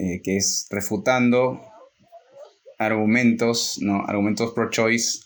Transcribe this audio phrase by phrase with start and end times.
[0.00, 1.60] eh, que es refutando
[2.78, 4.02] argumentos, ¿no?
[4.06, 5.20] Argumentos pro-choice.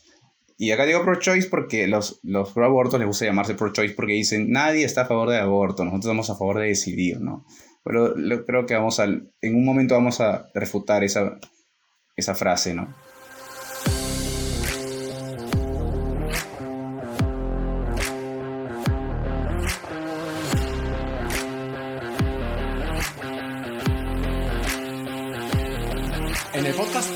[0.58, 4.84] Y acá digo pro-choice porque los, los pro-abortos les gusta llamarse pro-choice porque dicen nadie
[4.84, 7.46] está a favor del aborto, nosotros estamos a favor de decidir, ¿no?
[7.84, 8.14] Pero
[8.45, 11.38] creo que vamos a, en un momento vamos a refutar esa,
[12.17, 12.95] esa frase, ¿no?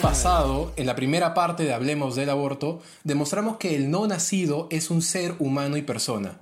[0.00, 4.90] Pasado, en la primera parte de Hablemos del aborto, demostramos que el no nacido es
[4.90, 6.38] un ser humano y persona.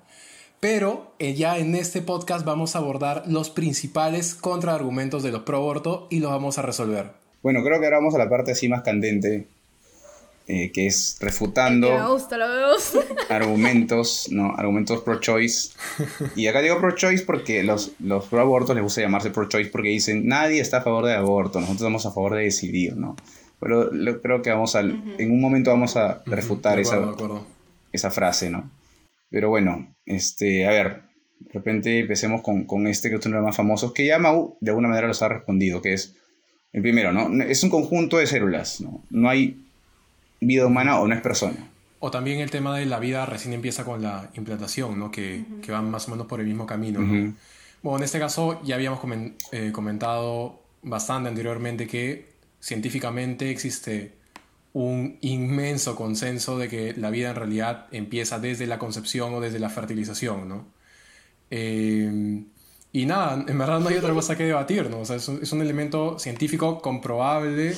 [0.60, 5.58] Pero eh, ya en este podcast vamos a abordar los principales contraargumentos de los pro
[5.58, 7.12] aborto y los vamos a resolver.
[7.42, 9.46] Bueno, creo que ahora vamos a la parte así más candente,
[10.48, 13.00] eh, que es refutando me gusta, me gusta.
[13.34, 14.54] argumentos, ¿no?
[14.56, 15.70] Argumentos pro-choice.
[16.36, 20.60] Y acá digo pro-choice porque los, los pro-abortos les gusta llamarse pro-choice porque dicen nadie
[20.60, 23.16] está a favor del aborto, nosotros estamos a favor de decidir, ¿no?
[23.60, 27.12] Pero lo- creo que vamos a, en un momento vamos a refutar De esa, acuerdo,
[27.14, 27.46] acuerdo.
[27.92, 28.70] esa frase, ¿no?
[29.30, 31.02] Pero bueno, este, a ver,
[31.40, 34.18] de repente empecemos con, con este que es uno de los más famosos, que ya
[34.18, 36.14] Mau de alguna manera los ha respondido, que es,
[36.72, 37.42] el primero, ¿no?
[37.44, 39.02] Es un conjunto de células, ¿no?
[39.10, 39.64] No hay
[40.40, 41.56] vida humana o no es persona.
[41.98, 45.10] O también el tema de la vida recién empieza con la implantación, ¿no?
[45.10, 47.06] Que, que van más o menos por el mismo camino, ¿no?
[47.28, 47.32] Ujú.
[47.82, 52.26] Bueno, en este caso ya habíamos comen- eh, comentado bastante anteriormente que
[52.66, 54.10] científicamente existe
[54.72, 59.60] un inmenso consenso de que la vida en realidad empieza desde la concepción o desde
[59.60, 60.66] la fertilización, ¿no?
[61.48, 62.42] Eh,
[62.92, 65.00] y nada, en verdad no hay otra cosa que debatir, ¿no?
[65.00, 67.76] O sea, es un, elemento científico comprobable,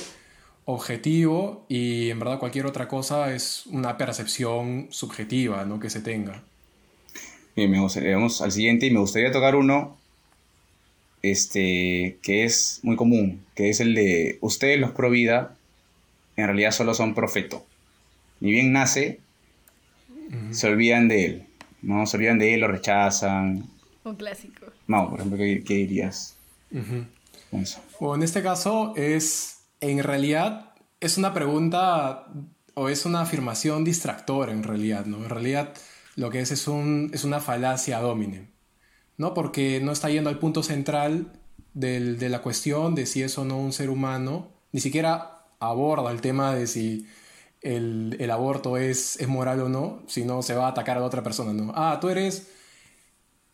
[0.65, 5.79] objetivo, y en verdad cualquier otra cosa es una percepción subjetiva, ¿no?
[5.79, 6.41] Que se tenga.
[7.55, 9.98] Bien, me gustaría, vamos al siguiente y me gustaría tocar uno
[11.21, 15.55] este, que es muy común, que es el de ustedes los pro vida
[16.39, 17.65] en realidad solo son profeto.
[18.39, 19.19] Ni bien nace,
[20.51, 21.47] se olvidan de él,
[21.81, 22.05] ¿no?
[22.05, 23.65] Se olvidan de él, lo rechazan.
[24.03, 24.67] Un clásico.
[24.87, 26.35] Mau, por ejemplo, ¿qué, qué dirías
[26.71, 27.05] Ujú.
[27.51, 27.81] con eso?
[27.99, 30.71] Bueno, en este caso es, en realidad,
[31.01, 32.27] es una pregunta
[32.73, 35.17] o es una afirmación distractora en realidad, ¿no?
[35.17, 35.73] En realidad
[36.15, 38.47] lo que es es, un, es una falacia domine,
[39.19, 39.35] ¿no?
[39.35, 41.33] Porque no está yendo al punto central
[41.75, 46.11] del- de la cuestión de si es o no un ser humano, ni siquiera aborda
[46.11, 47.07] el tema de si
[47.61, 51.07] el, el aborto es, es moral o no, sino se va a atacar a la
[51.07, 51.73] otra persona, ¿no?
[51.75, 52.49] Ah, tú eres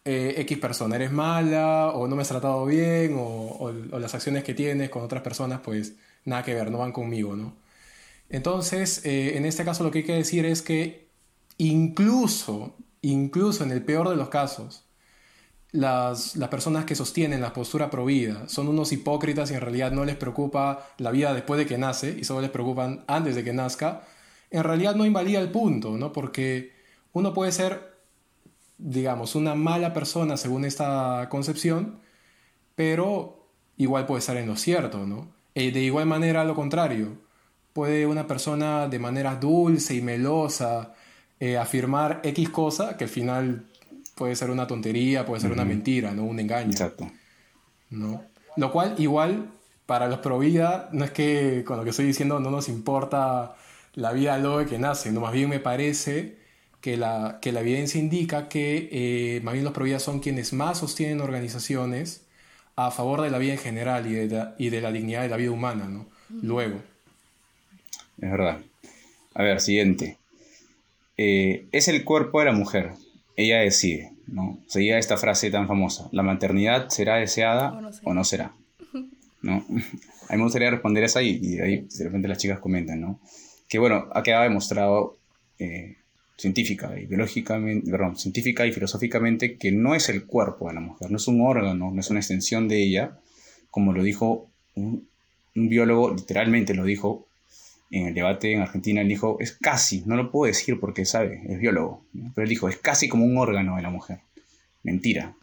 [0.05, 3.23] eh, X persona, eres mala o no me has tratado bien o,
[3.59, 7.35] o- las acciones que tienes con otras personas pues nada que ver, no van conmigo,
[7.35, 7.55] ¿no?
[8.29, 11.09] Entonces, eh, en este caso lo que hay que decir es que
[11.57, 14.84] incluso, incluso en el peor de los casos,
[15.75, 20.05] las, las personas que sostienen la postura provida son unos hipócritas y en realidad no
[20.05, 23.53] les preocupa la vida después de que nace y solo les preocupan antes de que
[23.53, 24.03] nazca,
[24.51, 26.13] en realidad no invalida el punto, ¿no?
[26.13, 26.71] Porque
[27.13, 27.97] uno puede ser,
[28.77, 31.99] digamos, una mala persona según esta concepción,
[32.75, 35.33] pero igual puede estar en lo cierto, ¿no?
[35.55, 37.17] Eh, de igual manera, lo contrario,
[37.73, 40.93] puede una persona de manera dulce y melosa
[41.39, 43.65] eh, afirmar X cosa que al final
[44.15, 46.23] puede ser una tontería, puede ser una mentira, ¿no?
[46.23, 46.71] Un engaño.
[46.71, 47.11] Exacto.
[47.89, 48.23] ¿no?
[48.57, 49.51] Lo cual igual
[49.85, 53.55] para los pro vida no es que con lo que estoy diciendo no nos importa
[53.93, 56.37] la vida luego que nace, no más bien me parece
[56.81, 60.53] que la, que la evidencia indica que eh, más bien los pro vida son quienes
[60.53, 62.25] más sostienen organizaciones
[62.75, 65.29] a favor de la vida en general y de la, y de la dignidad de
[65.29, 66.07] la vida humana, ¿no?
[66.29, 66.81] Luego.
[68.21, 68.59] Es verdad.
[69.33, 70.17] A ver, siguiente.
[71.17, 72.91] Eh, es el cuerpo de la mujer.
[73.35, 74.59] Ella decide, ¿no?
[74.67, 76.07] Seguía esta frase tan famosa.
[76.11, 78.03] ¿La maternidad será deseada O no será.
[78.09, 78.51] o no será?
[79.41, 79.65] ¿No?
[80.27, 82.99] A mí me gustaría responder esa y, y de ahí de repente las chicas comentan,
[82.99, 83.19] ¿no?
[83.69, 85.17] Que bueno, ha quedado demostrado
[85.59, 85.97] eh,
[86.37, 91.11] científica y biológicamente, perdón, científica y filosóficamente que no es el cuerpo de la mujer,
[91.11, 93.19] no es un órgano, no es una extensión de ella,
[93.69, 95.07] como lo dijo un,
[95.55, 97.27] un biólogo, literalmente lo dijo
[97.91, 101.41] en el debate en Argentina, él dijo, es casi, no lo puedo decir porque sabe,
[101.47, 102.03] es biólogo,
[102.33, 104.19] pero él dijo, es casi como un órgano de la mujer.
[104.83, 105.35] Mentira.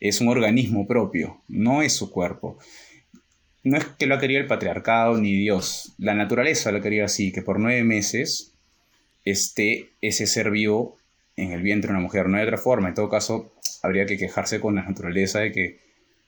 [0.00, 2.58] Es un organismo propio, no es su cuerpo.
[3.64, 7.32] No es que lo ha querido el patriarcado ni Dios, la naturaleza lo quería así,
[7.32, 8.52] que por nueve meses
[9.24, 10.96] esté ese ser vivo
[11.36, 12.28] en el vientre de una mujer.
[12.28, 12.88] No hay otra forma.
[12.88, 13.52] En todo caso,
[13.82, 15.80] habría que quejarse con la naturaleza de que,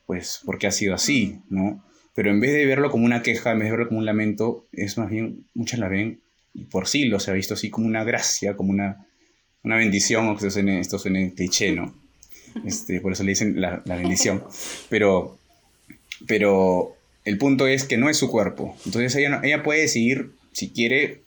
[0.05, 1.39] pues, ¿por qué ha sido así?
[1.49, 1.83] ¿no?
[2.13, 4.67] Pero en vez de verlo como una queja, en vez de verlo como un lamento,
[4.73, 6.19] es más bien, muchas la ven,
[6.53, 9.05] y por siglos se ha visto así como una gracia, como una,
[9.63, 11.93] una bendición, o que esto suene, esto suene cliché, ¿no?
[12.65, 14.43] Este, por eso le dicen la, la bendición.
[14.89, 15.37] Pero,
[16.27, 18.75] pero el punto es que no es su cuerpo.
[18.85, 21.21] Entonces ella, no- ella puede decidir si quiere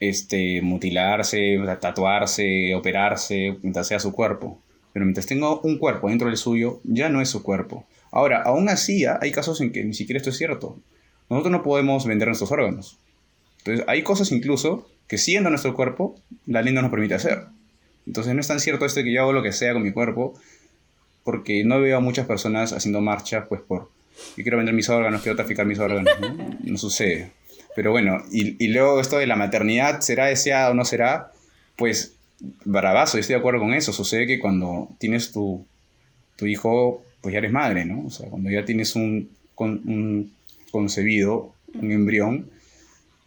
[0.00, 4.60] este, mutilarse, tatuarse, operarse, mientras sea su cuerpo.
[4.92, 7.86] Pero mientras tenga un cuerpo dentro del suyo, ya no es su cuerpo.
[8.14, 9.18] Ahora, aún así, ¿ah?
[9.20, 10.78] hay casos en que ni siquiera esto es cierto.
[11.28, 12.96] Nosotros no podemos vender nuestros órganos.
[13.58, 16.14] Entonces, hay cosas incluso que siendo nuestro cuerpo,
[16.46, 17.46] la ley no nos permite hacer.
[18.06, 19.90] Entonces, no es tan cierto esto de que yo hago lo que sea con mi
[19.90, 20.38] cuerpo,
[21.24, 23.90] porque no veo a muchas personas haciendo marchas, pues por,
[24.36, 26.14] yo quiero vender mis órganos, quiero traficar mis órganos.
[26.20, 27.32] No, No sucede.
[27.74, 31.32] Pero bueno, y, y luego esto de la maternidad, ¿será deseada o no será?
[31.74, 32.14] Pues,
[32.64, 33.92] bravazo, yo estoy de acuerdo con eso.
[33.92, 35.66] Sucede que cuando tienes tu,
[36.36, 38.04] tu hijo, pues ya eres madre, ¿no?
[38.04, 40.30] O sea, cuando ya tienes un, con- un
[40.70, 42.50] concebido, un embrión,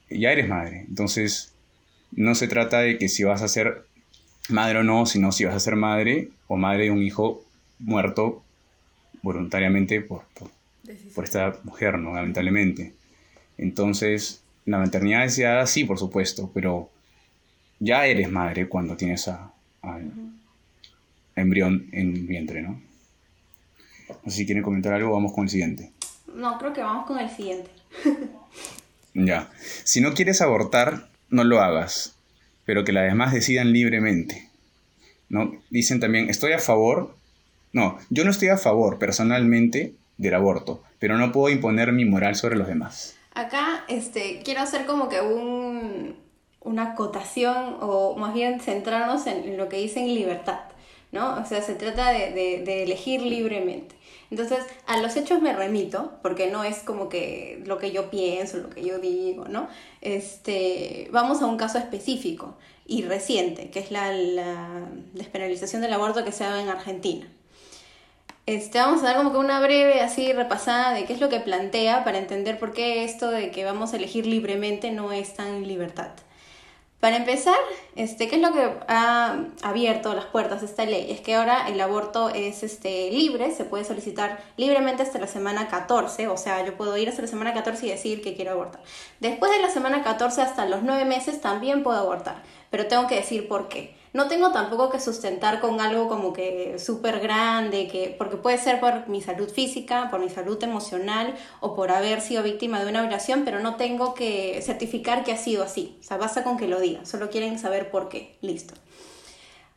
[0.10, 0.86] ya eres madre.
[0.88, 1.52] Entonces,
[2.12, 3.86] no se trata de que si vas a ser
[4.50, 7.44] madre o no, sino si vas a ser madre o madre de un hijo
[7.80, 8.44] muerto
[9.24, 10.52] voluntariamente por, por,
[11.16, 12.14] por esta mujer, ¿no?
[12.14, 12.94] Lamentablemente.
[13.58, 16.90] Entonces, la maternidad deseada, sí, por supuesto, pero
[17.80, 19.52] ya eres madre cuando tienes a,
[19.82, 20.12] al
[21.36, 22.80] embrión en el vientre, ¿no?
[24.10, 25.92] No sé si quieren comentar algo, vamos con el siguiente.
[26.34, 27.70] No, creo que vamos con el siguiente.
[29.14, 29.50] Ya.
[29.84, 32.16] Si no quieres abortar, no lo hagas,
[32.66, 34.50] pero que las demás decidan libremente.
[35.30, 35.52] ¿No?
[35.70, 37.16] Dicen también, estoy a favor.
[37.74, 42.36] No, yo no estoy a favor personalmente del aborto, pero no puedo imponer mi moral
[42.36, 43.16] sobre los demás.
[43.34, 46.16] Acá este, quiero hacer como que un,
[46.62, 50.60] una acotación o más bien centrarnos en, lo que dicen libertad,
[51.12, 51.36] ¿no?
[51.42, 53.96] O sea, se trata de, de- de elegir libremente.
[54.30, 58.58] Entonces, a los hechos me remito, porque no es como que lo que yo pienso,
[58.58, 59.70] lo que yo digo, ¿no?
[60.02, 64.12] Este, vamos a un caso específico y reciente, que es la,
[65.14, 67.28] despenalización del aborto que se dado en Argentina.
[68.46, 71.40] Este, vamos a dar como que una breve así repasada de qué es lo que
[71.40, 75.68] plantea para entender por qué esto de que vamos a elegir libremente no es tan
[75.68, 76.12] libertad.
[77.00, 77.58] Para empezar,
[77.96, 81.12] este, ¿qué es lo que ha abierto las puertas a esta ley?
[81.12, 85.68] Es que ahora el aborto es este, libre, se puede solicitar libremente hasta la semana
[85.68, 88.82] 14, o sea, yo puedo ir hasta la semana 14 y decir que quiero abortar.
[89.20, 92.42] Después de la semana 14 hasta los 9 meses también puedo abortar,
[92.72, 93.96] pero tengo que decir por qué.
[94.18, 98.80] No tengo tampoco que sustentar con algo como que súper grande, que, porque puede ser
[98.80, 103.02] por mi salud física, por mi salud emocional o por haber sido víctima de una
[103.04, 105.98] violación, pero no tengo que certificar que ha sido así.
[106.00, 108.40] O sea, basta con que lo diga, solo quieren saber por qué.
[108.42, 108.74] Listo.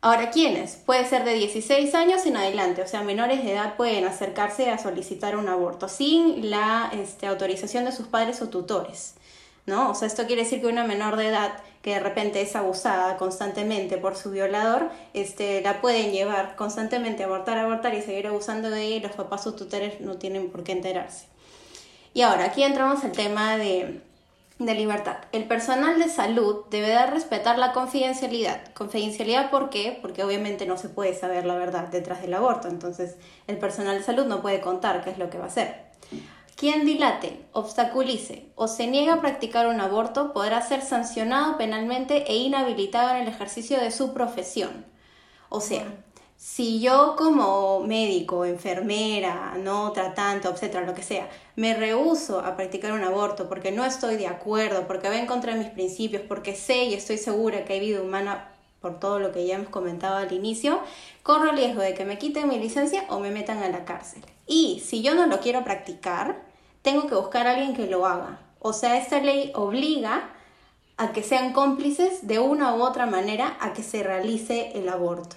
[0.00, 0.76] Ahora, ¿quiénes?
[0.76, 4.78] Puede ser de 16 años en adelante, o sea, menores de edad pueden acercarse a
[4.78, 9.16] solicitar un aborto sin la este, autorización de sus padres o tutores.
[9.70, 9.90] ¿No?
[9.90, 13.16] O sea, esto quiere decir que una menor de edad que de repente es abusada
[13.16, 18.68] constantemente por su violador, este, la pueden llevar constantemente a abortar, abortar y seguir abusando
[18.68, 21.24] de ella y los papás o tutores no tienen por qué enterarse.
[22.12, 24.02] Y ahora, aquí entramos al tema de,
[24.58, 25.16] de libertad.
[25.32, 28.60] El personal de salud debe de respetar la confidencialidad.
[28.74, 29.98] Confidencialidad, ¿por qué?
[30.02, 32.68] Porque obviamente no se puede saber la verdad detrás del aborto.
[32.68, 35.90] Entonces, el personal de salud no puede contar qué es lo que va a hacer.
[36.60, 42.36] Quien dilate, obstaculice o se niega a practicar un aborto podrá ser sancionado penalmente e
[42.36, 44.84] inhabilitado en el ejercicio de su profesión.
[45.48, 45.86] O sea,
[46.36, 52.92] si yo como médico, enfermera, no tratante, obstetra, lo que sea, me rehúso a practicar
[52.92, 56.54] un aborto porque no estoy de acuerdo, porque va en contra de mis principios, porque
[56.54, 60.18] sé y estoy segura que hay vida humana por todo lo que ya hemos comentado
[60.18, 60.80] al inicio,
[61.22, 64.22] corro el riesgo de que me quiten mi licencia o me metan a la cárcel.
[64.46, 66.49] Y si yo no lo quiero practicar,
[66.82, 68.38] tengo que buscar a alguien que lo haga.
[68.58, 70.30] O sea, esta ley obliga
[70.96, 75.36] a que sean cómplices de una u otra manera a que se realice el aborto.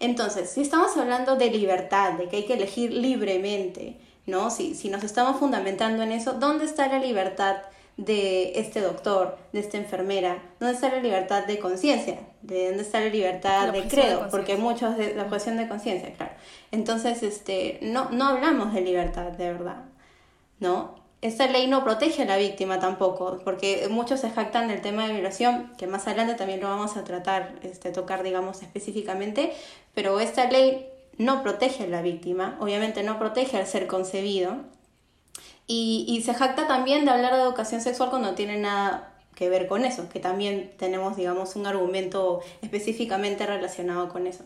[0.00, 3.96] Entonces, si estamos hablando de libertad, de que hay que elegir libremente,
[4.26, 4.50] ¿no?
[4.50, 7.56] Si, si nos estamos fundamentando en eso, ¿dónde está la libertad
[7.98, 10.42] de este doctor, de esta enfermera?
[10.60, 12.20] ¿Dónde está la libertad de conciencia?
[12.42, 14.28] ¿De dónde está la libertad La de objeción de credo?
[14.30, 16.32] Porque muchos de la objeción de conciencia, claro.
[16.70, 19.82] Entonces, este, no, no hablamos de libertad, de verdad,
[20.60, 20.96] ¿no?
[21.20, 25.14] Esta ley no protege a la víctima tampoco, porque muchos se jactan del tema de
[25.14, 29.52] violación, que más adelante también lo vamos a tratar, este, tocar, digamos, específicamente,
[29.94, 30.86] pero esta ley
[31.16, 34.58] no protege a la víctima, obviamente no protege al ser concebido,
[35.66, 39.66] y, y se jacta también de hablar de educación sexual cuando tiene nada que ver
[39.66, 44.44] con eso, que también tenemos, digamos, un argumento específicamente relacionado con eso.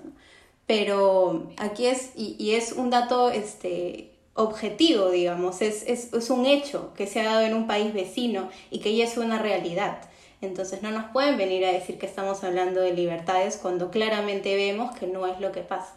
[0.67, 6.47] Pero aquí es, y, y es un dato este, objetivo, digamos, es, es, es un
[6.47, 9.99] hecho que se ha dado en un país vecino y que ya es una realidad.
[10.41, 14.97] Entonces no nos pueden venir a decir que estamos hablando de libertades cuando claramente vemos
[14.99, 15.95] que no es lo que pasa.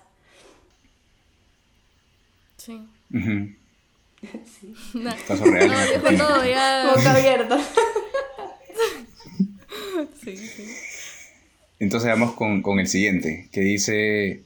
[2.57, 2.81] Sí.
[4.95, 6.91] No, no, dejó todo ya.
[6.95, 7.59] Boca abierta.
[10.23, 10.65] Sí, sí.
[11.79, 14.43] Entonces vamos con, con el siguiente, que dice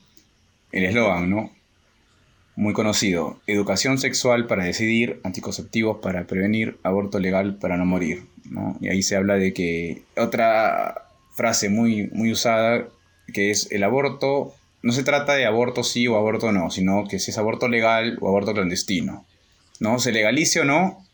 [0.71, 1.51] el eslogan, ¿no?
[2.59, 3.39] Muy conocido.
[3.47, 8.75] Educación sexual para decidir, anticonceptivos para prevenir, aborto legal para no morir, ¿no?
[8.81, 12.89] Y ahí se habla de que otra frase muy, muy usada,
[13.33, 17.19] que es el aborto, no se trata de aborto sí o aborto no, sino que
[17.19, 19.25] si es aborto legal o aborto clandestino,
[19.79, 19.97] ¿no?
[19.99, 21.07] Se legalice o no,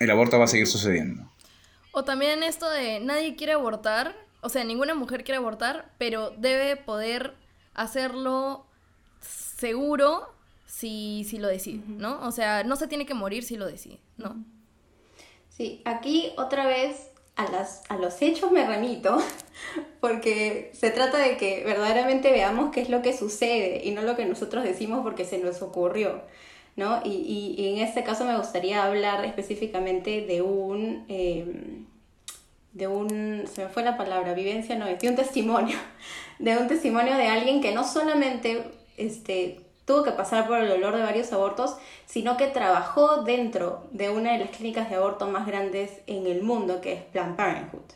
[0.00, 1.30] el aborto va a seguir sucediendo.
[1.92, 6.74] O también esto de nadie quiere abortar, o sea, ninguna mujer quiere abortar, pero debe
[6.74, 7.34] poder
[7.72, 8.66] hacerlo
[9.20, 10.36] seguro
[10.68, 12.20] si, si lo decide, ¿no?
[12.26, 14.36] O sea, no se tiene que morir si lo decide, ¿no?
[15.48, 19.18] Sí, aquí otra vez a, las, a los hechos me remito,
[20.00, 24.14] porque se trata de que verdaderamente veamos qué es lo que sucede y no lo
[24.14, 26.22] que nosotros decimos porque se nos ocurrió.
[26.76, 27.00] ¿no?
[27.04, 31.82] Y, y- y en este caso me gustaría hablar específicamente de un, eh,
[32.72, 35.76] de un, se me fue la palabra, vivencia no es, de un testimonio,
[36.38, 38.62] de un testimonio de alguien que no solamente
[38.96, 44.10] este, tuvo que pasar por el dolor de varios abortos, sino que trabajó dentro de
[44.10, 47.90] una de las clínicas de aborto más grandes en el mundo, que es Planned Parenthood.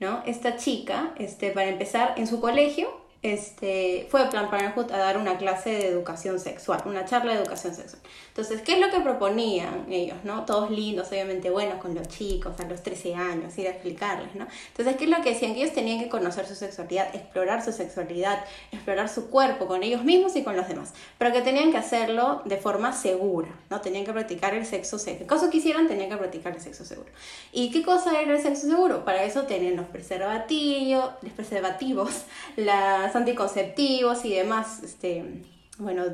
[0.00, 0.22] ¿no?
[0.24, 2.88] Esta chica, este, para empezar, en su colegio,
[3.22, 7.74] este, fue Planned Parenthood a dar una clase de educación sexual, una charla de educación
[7.74, 8.00] sexual.
[8.28, 10.44] Entonces, ¿qué es lo que proponían ellos, no?
[10.44, 14.46] Todos lindos, obviamente buenos con los chicos a los 13 años, ir a explicarles, ¿no?
[14.68, 15.54] Entonces, ¿qué es lo que decían?
[15.54, 20.04] Que ellos tenían que conocer su sexualidad, explorar su sexualidad, explorar su cuerpo con ellos
[20.04, 23.80] mismos y con los demás, pero que tenían que hacerlo de forma segura, ¿no?
[23.80, 25.24] Tenían que practicar el sexo seguro.
[25.24, 25.88] ¿Qué cosa quisieran?
[25.88, 27.10] Tenían que practicar el sexo seguro.
[27.50, 29.04] ¿Y qué cosa era el sexo seguro?
[29.04, 32.22] Para eso tenían los preservativos, los preservativos,
[32.54, 35.44] las anticonceptivos y demás, este,
[35.78, 36.04] bueno,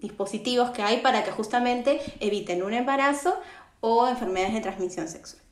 [0.00, 3.34] dispositivos que hay para que justamente eviten un embarazo
[3.80, 5.42] o enfermedades de transmisión sexual.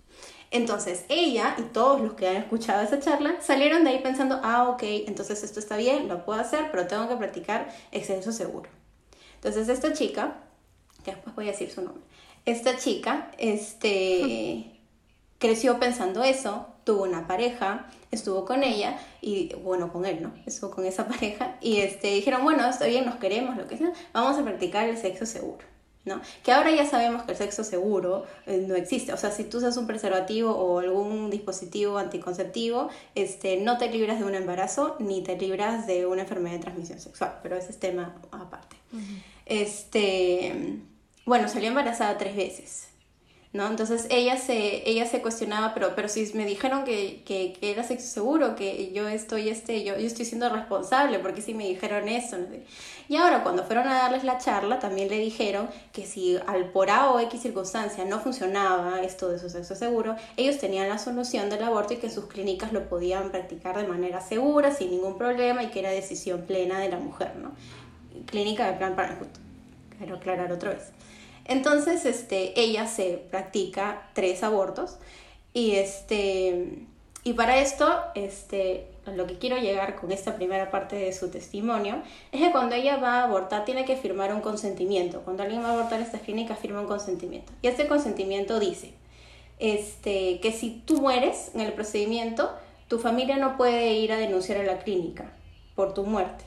[0.50, 4.68] Entonces ella y todos los que han escuchado esa charla salieron de ahí pensando, ah,
[4.70, 8.70] ok, entonces esto está bien, lo puedo hacer, pero tengo que practicar exceso seguro.
[9.34, 10.38] Entonces esta chica,
[11.04, 12.02] que después voy a decir su nombre,
[12.44, 14.80] esta chica, este,
[15.38, 20.32] creció pensando eso, tuvo una pareja, estuvo con ella y bueno, con él, ¿no?
[20.46, 23.92] Estuvo con esa pareja y este dijeron, bueno, está bien, nos queremos, lo que sea,
[24.14, 25.66] vamos a practicar el sexo seguro.
[26.04, 26.20] ¿no?
[26.44, 29.12] Que ahora ya sabemos que el sexo seguro eh, no existe.
[29.12, 34.20] O sea, si tú usas un preservativo o algún dispositivo anticonceptivo, este, no te libras
[34.20, 37.80] de un embarazo ni te libras de una enfermedad de transmisión sexual, pero ese es
[37.80, 38.76] tema aparte.
[39.46, 40.78] Este,
[41.24, 42.86] bueno, salió embarazada tres veces.
[43.56, 43.66] ¿No?
[43.66, 48.06] Entonces ella se, ella se cuestionaba, pero, pero si me dijeron que, que, era sexo
[48.06, 52.38] seguro, que yo estoy, este, yo, yo estoy siendo responsable, porque si me dijeron eso,
[52.38, 52.62] no sé.
[53.08, 56.90] Y ahora cuando fueron a darles la charla, también le dijeron que si al por
[56.90, 61.48] A o X circunstancia no funcionaba esto de su sexo seguro, ellos tenían la solución
[61.48, 65.62] del aborto y que sus clínicas lo podían practicar de manera segura, sin ningún problema,
[65.62, 67.52] y que era decisión plena de la mujer, ¿no?
[68.26, 69.28] Clínica de Plan Parenthood.
[69.98, 70.95] Quiero aclarar otra vez.
[71.46, 74.98] Entonces, este, ella se practica tres abortos
[75.52, 76.86] y este
[77.26, 81.96] y para esto, este, lo que quiero llegar con esta primera parte de su testimonio
[82.30, 85.22] es que cuando ella va a abortar tiene que firmar un consentimiento.
[85.22, 87.52] Cuando alguien va a abortar en esta clínica firma un consentimiento.
[87.62, 88.92] Y este consentimiento dice
[89.58, 92.48] este, que si tú mueres en el procedimiento,
[92.86, 95.32] tu familia no puede ir a denunciar a la clínica
[95.74, 96.44] por tu muerte.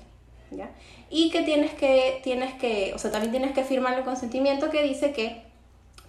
[1.09, 4.83] Y que tienes que, tienes que, o sea, también tienes que firmar el consentimiento que
[4.83, 5.43] dice que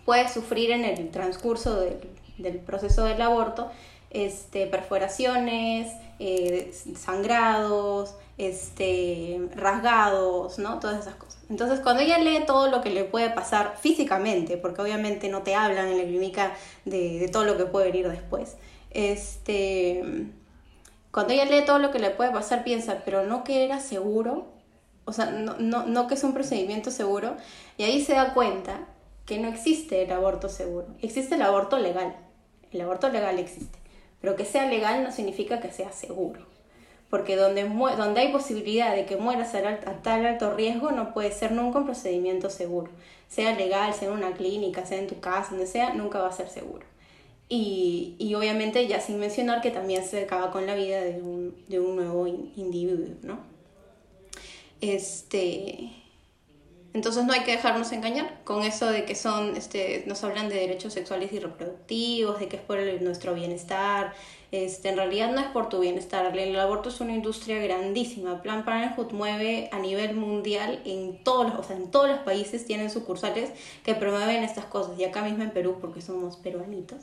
[0.05, 2.01] puedes sufrir en el transcurso del,
[2.39, 3.71] del proceso del aborto
[4.11, 10.81] este, perforaciones, eh, sangrados, este, rasgados, ¿no?
[10.81, 11.41] Todas esas cosas.
[11.49, 15.55] Entonces, cuando ella lee todo lo que le puede pasar físicamente, porque obviamente no te
[15.55, 16.55] hablan en la clínica
[16.85, 18.57] de, de todo lo que puede venir después,
[18.91, 20.03] este,
[21.11, 24.47] cuando ella lee todo lo que le puede pasar, piensa, pero no que era seguro,
[25.05, 27.37] o sea, no, no, no que es un procedimiento seguro,
[27.77, 28.87] y ahí se da cuenta
[29.27, 32.15] que no existe el aborto seguro, existe el aborto legal,
[32.71, 33.79] el aborto legal existe,
[34.21, 36.47] pero que sea legal no significa que sea seguro,
[37.09, 41.51] porque donde, donde hay posibilidad de que mueras a tal alto riesgo no puede ser
[41.51, 42.91] nunca un procedimiento seguro,
[43.29, 46.33] sea legal, sea en una clínica, sea en tu casa, donde sea, nunca va a
[46.33, 46.90] ser seguro.
[47.53, 51.57] Y, y obviamente ya sin mencionar que también se acaba con la vida de un,
[51.67, 53.41] de un nuevo in- individuo, ¿no?
[54.81, 55.91] Este...
[56.93, 60.57] Entonces no hay que dejarnos engañar con eso de que son, este, nos hablan de
[60.57, 64.13] derechos sexuales y reproductivos, de que es por nuestro bienestar.
[64.53, 66.37] Este, en realidad no es por tu bienestar.
[66.37, 68.43] El aborto es una industria grandísima.
[68.43, 72.67] Plan Parenthood mueve a nivel mundial en todos los, o sea, en todos los países
[72.67, 73.51] tienen sucursales
[73.85, 74.99] que promueven estas cosas.
[74.99, 76.99] Y acá mismo en Perú, porque somos peruanitos,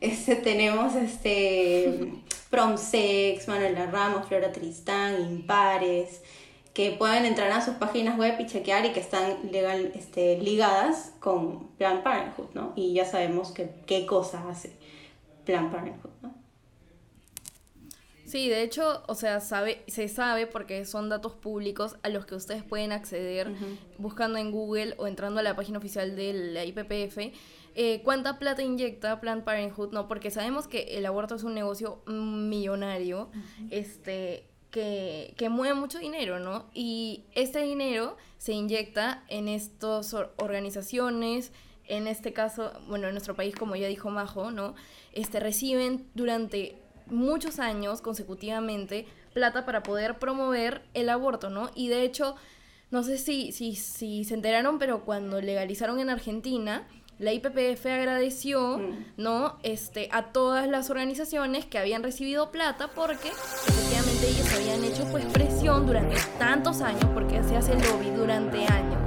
[0.00, 2.12] este, tenemos este
[2.50, 6.20] Promsex, Manuela Ramos, Flora Tristán, Impares
[6.74, 11.12] que pueden entrar a sus páginas web y chequear y que están legal, este, ligadas
[11.18, 12.72] con Plan Parenthood, ¿no?
[12.76, 14.70] Y ya sabemos que, qué cosa hace
[15.44, 16.39] Plan Parenthood, ¿no?
[18.30, 22.36] Sí, de hecho, o sea, sabe, se sabe porque son datos públicos a los que
[22.36, 23.50] ustedes pueden acceder
[23.98, 27.18] buscando en Google o entrando a la página oficial de la IPPF.
[27.74, 29.92] Eh, ¿Cuánta plata inyecta Planned Parenthood?
[29.92, 33.30] No, porque sabemos que el aborto es un negocio millonario.
[33.70, 36.66] Este, que, que mueve mucho dinero, ¿no?
[36.72, 41.50] Y este dinero se inyecta en estas organizaciones,
[41.86, 44.76] en este caso, bueno, en nuestro país, como ya dijo Majo, ¿no?
[45.12, 46.79] Este, reciben durante
[47.10, 51.70] muchos años consecutivamente plata para poder promover el aborto, ¿no?
[51.74, 52.36] Y de hecho,
[52.90, 56.86] no sé si, si, si se enteraron, pero cuando legalizaron en Argentina,
[57.20, 59.04] la IPPF agradeció, mm.
[59.18, 59.58] ¿no?
[59.62, 65.26] Este, a todas las organizaciones que habían recibido plata porque efectivamente ellos habían hecho pues
[65.26, 68.98] presión durante tantos años, porque se hace lobby durante años,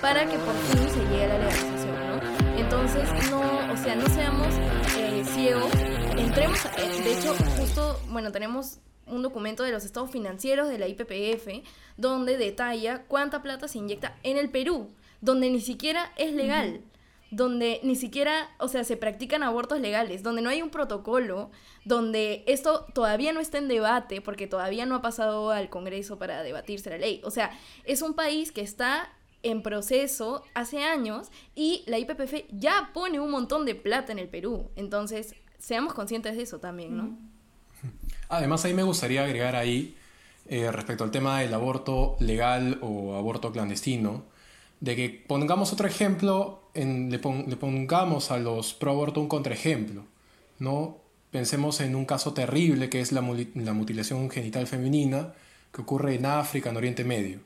[0.00, 2.58] para que por fin se llegue a la legalización, ¿no?
[2.58, 4.54] Entonces, no, o sea, no seamos
[4.96, 5.72] eh, ciegos,
[6.18, 10.88] entremos, eh, de hecho, justo, bueno, tenemos un documento de los estados financieros de la
[10.88, 11.64] IPPF
[11.96, 16.82] donde detalla cuánta plata se inyecta en el Perú, donde ni siquiera es legal
[17.30, 21.50] donde ni siquiera, o sea, se practican abortos legales, donde no hay un protocolo,
[21.84, 26.42] donde esto todavía no está en debate, porque todavía no ha pasado al Congreso para
[26.42, 27.20] debatirse la ley.
[27.24, 27.50] O sea,
[27.84, 33.30] es un país que está en proceso hace años y la IPPF ya pone un
[33.30, 34.70] montón de plata en el Perú.
[34.74, 37.18] Entonces, seamos conscientes de eso también, ¿no?
[38.28, 39.96] Además, ahí me gustaría agregar ahí,
[40.46, 44.24] eh, respecto al tema del aborto legal o aborto clandestino,
[44.80, 50.04] de que pongamos otro ejemplo, en, le, pongamos a los pro aborto un contraejemplo,
[50.58, 50.98] ¿no?
[51.30, 53.20] Pensemos en un caso terrible que es la,
[53.54, 55.34] la, mutilación genital femenina
[55.72, 57.40] que ocurre en África, en Oriente Medio,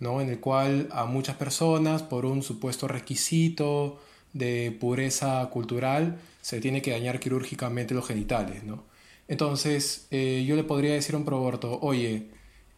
[0.00, 0.20] ¿no?
[0.20, 4.00] En el cual a muchas personas, por un supuesto requisito
[4.32, 8.84] de pureza cultural, se tiene que dañar quirúrgicamente los genitales, ¿no?
[9.28, 12.28] Entonces, eh, yo le podría decir a un pro aborto, oye,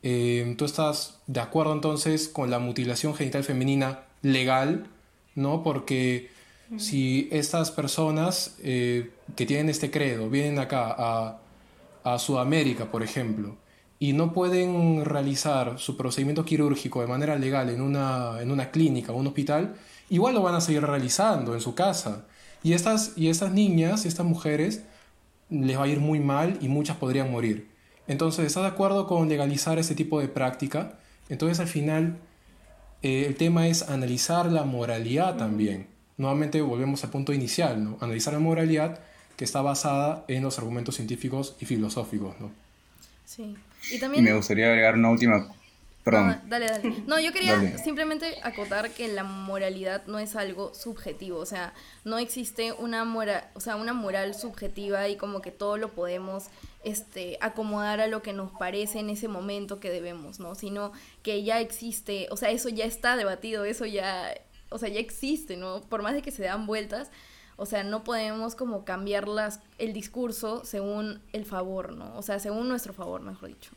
[0.03, 4.87] eh, ¿Tú estás de acuerdo entonces con la mutilación genital femenina legal?
[5.35, 5.63] ¿No?
[5.63, 6.31] Porque
[6.77, 11.39] si estas personas eh, que tienen este credo vienen acá a,
[12.05, 13.57] a Sudamérica, por ejemplo,
[13.99, 19.13] y no pueden realizar su procedimiento quirúrgico de manera legal en una, en una clínica
[19.13, 19.75] o un hospital,
[20.09, 22.25] igual lo van a seguir realizando en su casa.
[22.63, 24.83] Y estas, y estas niñas, estas mujeres,
[25.51, 27.69] les va a ir muy mal y muchas podrían morir.
[28.07, 30.99] Entonces, ¿estás de acuerdo con legalizar ese tipo de práctica?
[31.29, 32.17] Entonces, al final,
[33.03, 35.87] eh, el tema es analizar la moralidad también.
[36.17, 37.99] Nuevamente volvemos al punto inicial, ¿no?
[38.01, 39.01] Analizar la moralidad
[39.37, 42.51] que está basada en los argumentos científicos y filosóficos, ¿no?
[43.25, 43.55] Sí.
[43.93, 44.25] Y también...
[44.25, 45.47] me gustaría agregar una última
[46.07, 47.03] no, dale, dale.
[47.07, 52.19] No, yo quería simplemente acotar que la moralidad no es algo subjetivo, o sea, no
[52.19, 56.47] existe una moral, o sea, una moral subjetiva y como que todo lo podemos
[56.85, 60.55] este acomodar a lo que nos parece en ese momento que debemos, ¿no?
[60.55, 64.33] Sino que ya existe, o sea, eso ya está debatido, eso ya,
[64.71, 65.83] o sea, ya existe, ¿no?
[65.83, 67.11] Por más de que se dan vueltas,
[67.57, 69.27] o sea, no podemos como cambiar
[69.79, 72.17] el discurso según el favor, ¿no?
[72.17, 73.73] O sea, según nuestro favor, mejor dicho.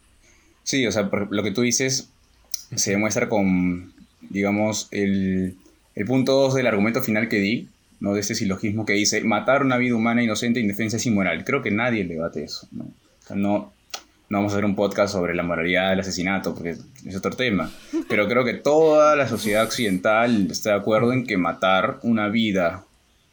[0.63, 2.10] Sí, o sea, lo que tú dices
[2.76, 3.93] se demuestra con,
[4.30, 5.56] digamos, el,
[5.95, 7.67] el punto 2 del argumento final que di,
[8.00, 8.13] ¿no?
[8.13, 11.43] de este silogismo que dice, matar una vida humana inocente e indefensa es inmoral.
[11.43, 12.67] Creo que nadie debate eso.
[12.71, 12.86] ¿no?
[13.36, 13.74] no,
[14.30, 17.69] no vamos a hacer un podcast sobre la moralidad del asesinato, porque es otro tema.
[18.08, 22.86] Pero creo que toda la sociedad occidental está de acuerdo en que matar una vida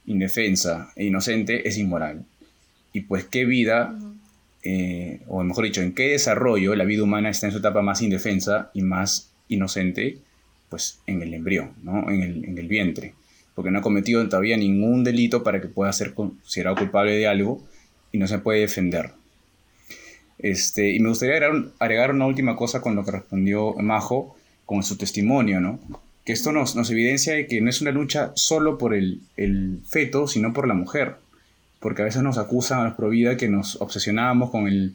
[0.06, 2.24] indefensa e inocente es inmoral.
[2.92, 3.94] Y pues qué vida
[4.70, 8.02] eh, o mejor dicho, en qué desarrollo la vida humana está en su etapa más
[8.02, 10.18] indefensa y más inocente,
[10.68, 12.11] pues en el embrión, ¿no?
[12.11, 13.14] en, el, en el vientre,
[13.54, 17.62] porque no ha cometido todavía ningún delito para que pueda ser considerado culpable de algo
[18.12, 19.12] y no se puede defender.
[20.38, 24.98] Este, y me gustaría agregar, una última cosa con lo que respondió Majo, con su
[24.98, 25.81] testimonio, ¿no?
[26.26, 29.81] que esto nos, nos evidencia de que no es una lucha solo por el, el
[29.87, 31.16] feto, sino por la mujer
[31.80, 34.94] porque a veces nos acusan a los Provida que nos obsesionamos con el,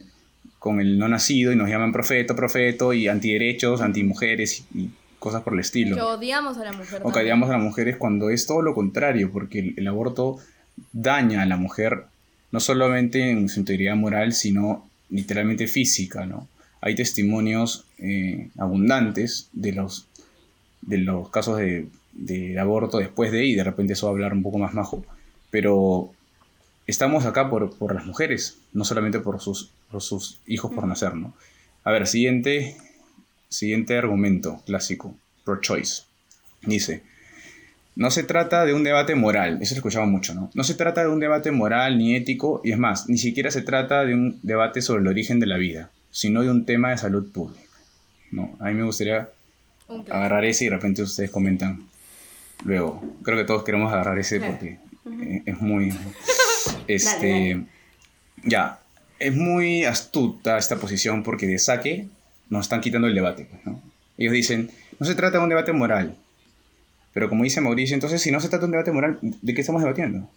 [0.59, 5.53] con el no nacido y nos llaman profeto, profeto y antiderechos, antimujeres y cosas por
[5.53, 5.95] el estilo.
[5.95, 7.01] Que odiamos a la mujer.
[7.03, 10.37] O que odiamos a las mujeres cuando es todo lo contrario, porque el, el aborto
[10.91, 12.05] daña a la mujer
[12.51, 16.47] no solamente en su integridad moral, sino literalmente física, ¿no?
[16.81, 20.07] Hay testimonios eh, abundantes de los,
[20.81, 24.33] de los casos de, de aborto después de, y de repente eso va a hablar
[24.33, 25.03] un poco más majo,
[25.49, 26.11] pero
[26.87, 31.15] estamos acá por, por las mujeres, no solamente por sus, por sus hijos por nacer,
[31.15, 31.33] ¿no?
[31.83, 32.77] A ver, siguiente,
[33.49, 36.03] siguiente argumento clásico, pro-choice.
[36.61, 37.03] Dice,
[37.95, 40.49] no se trata de un debate moral, eso lo escuchaba mucho, ¿no?
[40.53, 43.61] No se trata de un debate moral ni ético, y es más, ni siquiera se
[43.61, 46.97] trata de un debate sobre el origen de la vida, sino de un tema de
[46.97, 47.61] salud pública,
[48.31, 48.55] ¿no?
[48.59, 49.29] A mí me gustaría
[50.09, 51.83] agarrar ese y de repente ustedes comentan
[52.63, 53.03] luego.
[53.23, 54.79] Creo que todos queremos agarrar ese porque
[55.45, 55.93] es muy...
[56.87, 57.65] Este, Dale,
[58.43, 58.79] Ya,
[59.19, 62.07] es muy astuta esta posición porque de saque
[62.49, 63.45] nos están quitando el debate.
[63.45, 63.81] pues, ¿no?
[64.17, 64.69] Ellos dicen,
[64.99, 66.15] no se trata de un debate moral.
[67.13, 69.61] Pero como dice Mauricio, entonces si no se trata de un debate moral, ¿de qué
[69.61, 70.29] estamos debatiendo?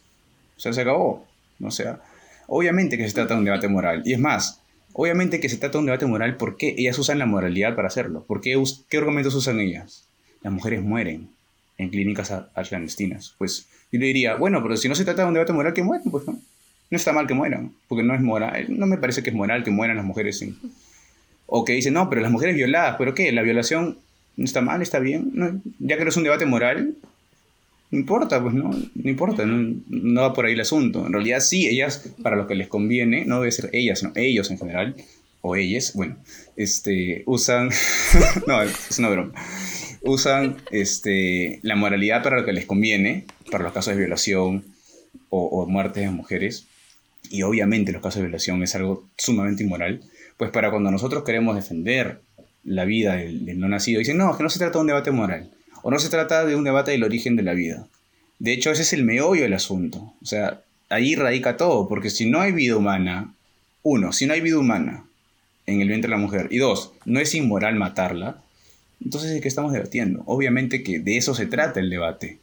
[0.56, 1.26] O sea, se acabó.
[1.62, 2.00] O sea,
[2.46, 4.02] obviamente que se trata de un debate moral.
[4.04, 4.61] Y es más,
[4.92, 8.24] obviamente que se trata de un debate moral porque ellas usan la moralidad para hacerlo.
[8.24, 10.06] ¿Por qué, qué argumentos usan ellas?
[10.42, 11.30] Las mujeres mueren
[11.78, 12.32] en clínicas
[12.68, 13.35] clandestinas.
[13.38, 15.83] Pues yo le diría, bueno, pero si no se trata de un debate moral, que
[15.83, 16.38] mueren, pues no.
[16.88, 18.66] No está mal que mueran, porque no es moral.
[18.68, 20.44] No me parece que es moral que mueran las mujeres.
[21.46, 23.33] O que dicen, no, pero las mujeres violadas, ¿pero qué?
[23.33, 23.99] ¿La violación
[24.37, 25.31] no está mal, está bien?
[25.35, 26.94] No, ya que no es un debate moral,
[27.90, 31.07] no importa, pues no, no importa, no, no va por ahí el asunto.
[31.07, 34.51] En realidad sí, ellas, para lo que les conviene, no debe ser ellas, sino ellos
[34.51, 34.96] en general,
[35.40, 36.16] o ellas, bueno,
[36.57, 37.70] este, usan,
[38.46, 39.33] no, es una broma,
[40.07, 44.64] usan este, la moralidad para lo que les conviene, para los casos de violación
[45.29, 46.66] o, muertes de mujeres,
[47.31, 50.01] y obviamente los casos de violación es algo sumamente inmoral,
[50.37, 52.21] pues para cuando nosotros queremos defender
[52.64, 54.87] la vida del, del no nacido, dicen, no, es que no se trata de un
[54.87, 55.51] debate moral,
[55.83, 57.87] o no se trata de un debate del origen de la vida.
[58.38, 60.12] De hecho, ese es el meollo del asunto.
[60.23, 63.35] O sea, ahí radica todo, porque si no hay vida humana,
[63.83, 65.05] uno, si no hay vida humana
[65.66, 68.42] en el vientre de la mujer, y dos, no es inmoral matarla,
[69.02, 70.22] entonces ¿de qué estamos debatiendo?
[70.26, 72.38] Obviamente que de eso se trata el debate,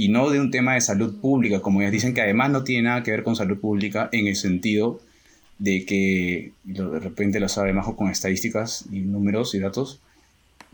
[0.00, 2.84] y no de un tema de salud pública, como ellas dicen que además no tiene
[2.84, 4.98] nada que ver con salud pública en el sentido
[5.58, 10.00] de que, de repente lo sabe Majo con estadísticas y números y datos,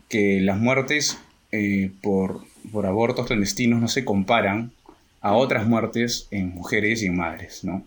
[0.07, 1.17] que las muertes
[1.51, 2.39] eh, por,
[2.71, 4.71] por abortos clandestinos no se comparan
[5.19, 7.83] a otras muertes en mujeres y en madres, ¿no?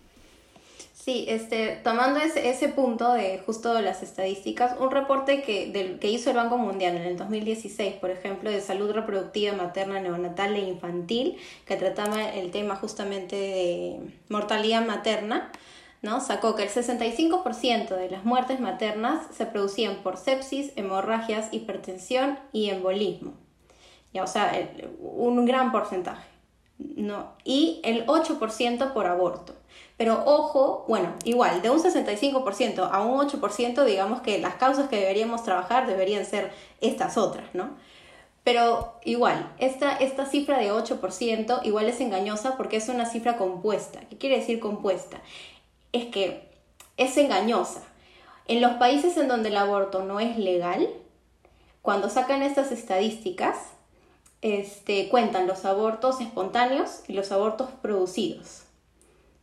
[1.03, 6.11] Sí, este, tomando ese, ese punto de justo las estadísticas, un reporte que, del, que
[6.11, 10.59] hizo el Banco Mundial en el 2016, por ejemplo, de salud reproductiva materna, neonatal e
[10.59, 15.51] infantil, que trataba el tema justamente de mortalidad materna,
[16.03, 16.21] ¿no?
[16.21, 22.69] sacó que el 65% de las muertes maternas se producían por sepsis, hemorragias, hipertensión y
[22.69, 23.33] embolismo.
[24.13, 24.51] Ya, o sea,
[24.99, 26.30] un gran porcentaje.
[26.95, 29.53] No, y el 8% por aborto.
[29.97, 34.97] Pero ojo, bueno, igual, de un 65% a un 8%, digamos que las causas que
[34.97, 37.69] deberíamos trabajar deberían ser estas otras, ¿no?
[38.43, 43.99] Pero igual, esta, esta cifra de 8% igual es engañosa porque es una cifra compuesta.
[44.09, 45.21] ¿Qué quiere decir compuesta?
[45.91, 46.49] Es que
[46.97, 47.83] es engañosa.
[48.47, 50.89] En los países en donde el aborto no es legal,
[51.81, 53.57] cuando sacan estas estadísticas,
[54.41, 58.63] este, cuentan los abortos espontáneos y los abortos producidos.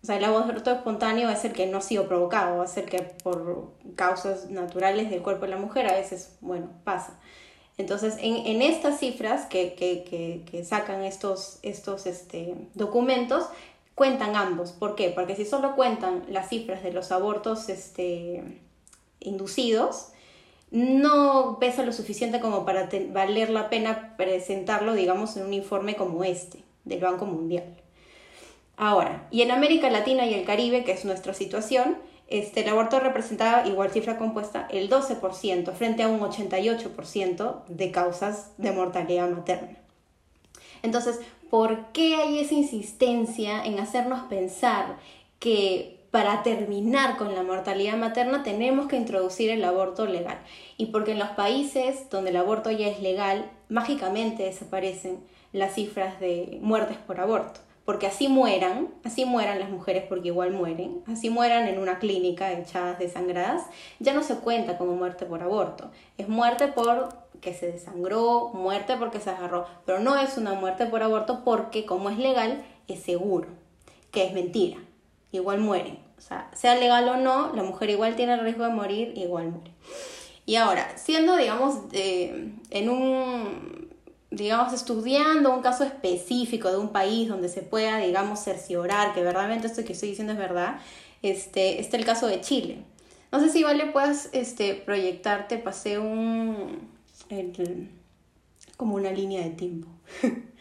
[0.03, 3.03] O sea, el aborto espontáneo es el que no ha sido provocado, es el que
[3.23, 7.19] por causas naturales del cuerpo de la mujer a veces, bueno, pasa.
[7.79, 13.45] Entonces, en, estas cifras que, que, que, que sacan estos, estos este, documentos,
[13.95, 14.73] cuentan ambos.
[14.73, 15.11] ¿Por qué?
[15.11, 18.63] Porque si solo cuentan las cifras de los abortos este,
[19.21, 20.09] inducidos,
[20.71, 26.25] no pesa lo suficiente como para valer la pena presentarlo, digamos, en un informe como
[26.25, 27.65] este del Banco Mundial.
[28.77, 31.97] Ahora, y en América Latina y el Caribe, que es nuestra situación,
[32.29, 38.53] este, el aborto representaba, igual cifra compuesta, el 12% frente a un 88% de causas
[38.59, 39.79] de mortalidad materna.
[40.83, 44.99] Entonces, ¿por qué hay esa insistencia en hacernos pensar
[45.41, 50.39] que para terminar con la mortalidad materna tenemos que introducir el aborto legal?
[50.77, 55.21] Y porque en los países donde el aborto ya es legal, mágicamente desaparecen
[55.53, 57.61] las cifras de muertes por aborto.
[57.85, 62.53] Porque así mueran, así mueran las mujeres porque igual mueren, así mueran en una clínica
[62.53, 63.65] echadas desangradas,
[63.99, 65.91] ya no se cuenta como muerte por aborto.
[66.19, 67.09] Es muerte por
[67.41, 71.87] que se desangró, muerte porque se agarró, pero no es una muerte por aborto porque
[71.87, 73.49] como es legal, es seguro,
[74.11, 74.77] que es mentira.
[75.33, 75.99] Igual mueren.
[76.17, 79.51] O sea, sea legal o no, la mujer igual tiene el riesgo de morir, igual
[79.51, 79.71] muere.
[80.47, 83.89] Y ahora, siendo, digamos, en un,
[84.31, 89.67] digamos, estudiando un caso específico de un país donde se pueda, digamos, cerciorar que verdaderamente
[89.67, 90.81] esto que estoy diciendo es verdad,
[91.23, 92.79] este, está el caso de Chile.
[93.31, 96.89] No sé si vale puedas este, proyectarte, pasé un,
[98.77, 99.89] como una línea de tiempo.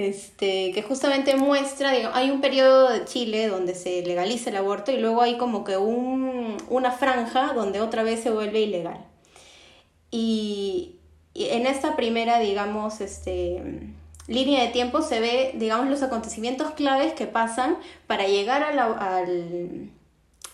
[0.00, 4.92] este, que justamente muestra, digamos, hay un periodo de Chile donde se legaliza el aborto
[4.92, 9.04] y luego hay como que un, una franja donde otra vez se vuelve ilegal.
[10.10, 10.96] Y,
[11.34, 13.62] en esta primera, digamos, este,
[14.26, 18.78] línea de tiempo se ve, digamos, los acontecimientos claves que pasan para llegar al,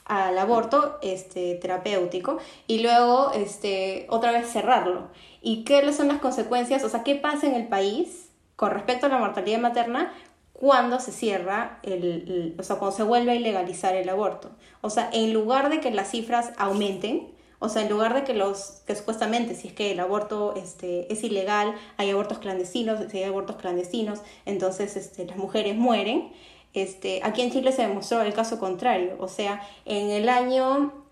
[0.05, 5.09] al aborto este, terapéutico y luego este, otra vez cerrarlo.
[5.41, 6.85] ¿Y qué son las consecuencias?
[6.85, 8.26] O sea, ¿qué pasa en el país
[8.57, 10.13] con respecto a la mortalidad materna
[10.53, 14.51] cuando se cierra, el, o sea, cuando se vuelve a ilegalizar el aborto.
[14.81, 18.33] O sea, en lugar de que las cifras aumenten, o sea, en lugar de que
[18.33, 23.19] los, que supuestamente si es que el aborto este, es ilegal, hay abortos clandestinos, si
[23.19, 26.33] hay abortos clandestinos, entonces este, las mujeres mueren.
[26.73, 31.06] Este, aquí en Chile se demostró el caso contrario, o sea, en el año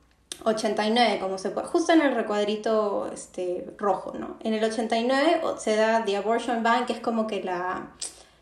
[0.44, 4.37] 89, como se puede, justo en el recuadrito este, rojo, ¿no?
[4.40, 7.92] En el 89 se da The Abortion Ban, que es como que la,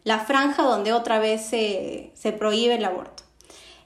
[0.05, 3.22] la franja donde otra vez se, se prohíbe el aborto.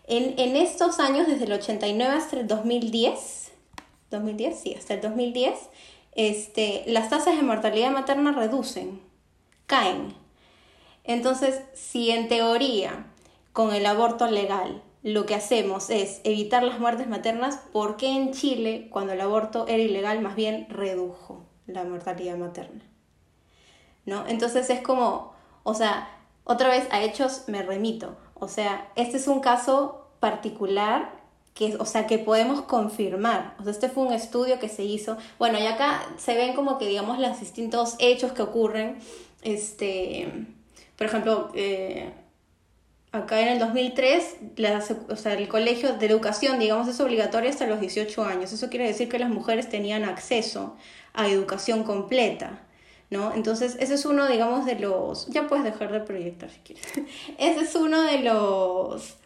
[0.07, 3.53] En, en, estos años, desde el 89 hasta el 2010,
[4.11, 5.59] 2010, sí, hasta el 2010,
[6.13, 9.01] este, las tasas de mortalidad materna reducen,
[9.67, 10.15] caen.
[11.05, 13.07] Entonces, si en teoría,
[13.53, 18.89] con el aborto legal, lo que hacemos es evitar las muertes maternas, porque en Chile,
[18.91, 22.83] cuando el aborto era ilegal, más bien redujo la mortalidad materna?
[24.05, 24.27] ¿No?
[24.27, 26.11] Entonces es como, o sea,
[26.43, 28.17] otra vez a hechos me remito.
[28.35, 31.13] O sea, este es un caso particular
[31.55, 33.55] que, o sea, que podemos confirmar.
[33.61, 35.17] O sea, este fue un estudio que se hizo.
[35.39, 38.99] Bueno, y acá se ven como que, digamos, los distintos hechos que ocurren.
[39.43, 40.49] Este,
[40.97, 42.13] por ejemplo, eh,
[43.17, 44.37] Acá en el 2003,
[45.09, 48.53] o sea, el colegio de educación, digamos, es obligatorio hasta los 18 años.
[48.53, 50.77] Eso quiere decir que las mujeres tenían acceso
[51.15, 52.61] a educación completa,
[53.11, 53.33] ¿no?
[53.35, 55.27] Entonces, ese es uno, digamos, de los...
[55.29, 56.87] Ya puedes dejar de proyectar si quieres.
[57.39, 59.17] ese es uno de los,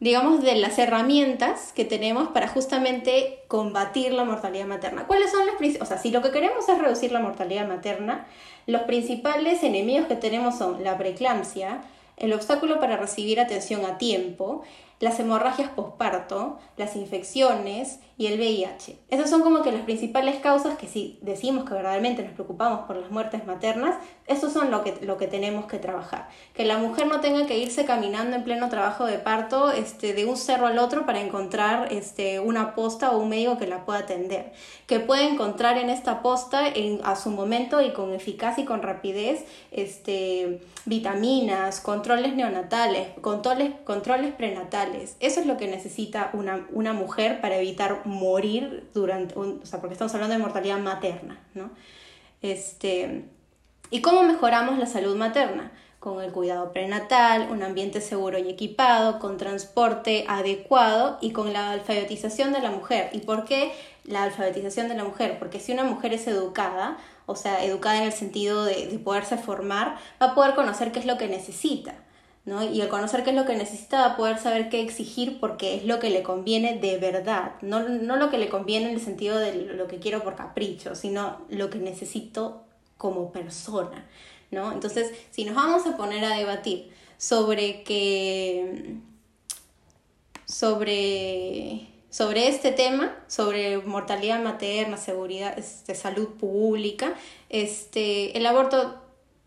[0.00, 5.06] digamos, de las herramientas que tenemos para justamente combatir la mortalidad materna.
[5.06, 8.26] ¿Cuáles son las O sea, si lo que queremos es reducir la mortalidad materna,
[8.66, 11.82] los principales enemigos que tenemos son la preeclampsia,
[12.22, 14.62] el obstáculo para recibir atención a tiempo,
[15.02, 19.00] las hemorragias posparto, las infecciones y el VIH.
[19.10, 22.94] Esas son como que las principales causas que si decimos que verdaderamente nos preocupamos por
[22.94, 23.96] las muertes maternas,
[24.28, 26.28] esos son lo que, lo que tenemos que trabajar.
[26.54, 30.24] Que la mujer no tenga que irse caminando en pleno trabajo de parto este, de
[30.24, 33.98] un cerro al otro para encontrar este, una posta o un médico que la pueda
[33.98, 34.52] atender.
[34.86, 38.82] Que pueda encontrar en esta posta en, a su momento y con eficacia y con
[38.82, 44.91] rapidez este, vitaminas, controles neonatales, controles, controles prenatales.
[45.20, 49.80] Eso es lo que necesita una, una mujer para evitar morir durante, un, o sea,
[49.80, 51.70] porque estamos hablando de mortalidad materna, ¿no?
[52.40, 53.24] Este,
[53.90, 55.70] ¿Y cómo mejoramos la salud materna?
[56.00, 61.72] Con el cuidado prenatal, un ambiente seguro y equipado, con transporte adecuado y con la
[61.72, 63.10] alfabetización de la mujer.
[63.12, 63.72] ¿Y por qué
[64.04, 65.38] la alfabetización de la mujer?
[65.38, 69.36] Porque si una mujer es educada, o sea, educada en el sentido de, de poderse
[69.36, 71.94] formar, va a poder conocer qué es lo que necesita.
[72.44, 72.62] ¿No?
[72.62, 75.76] Y al conocer qué es lo que necesita, va a poder saber qué exigir porque
[75.76, 79.00] es lo que le conviene de verdad, no, no lo que le conviene en el
[79.00, 82.62] sentido de lo que quiero por capricho, sino lo que necesito
[82.98, 84.06] como persona,
[84.50, 84.72] ¿no?
[84.72, 88.96] Entonces, si nos vamos a poner a debatir sobre que
[90.46, 97.14] sobre sobre este tema, sobre mortalidad materna, seguridad, este, salud pública,
[97.48, 99.01] este, el aborto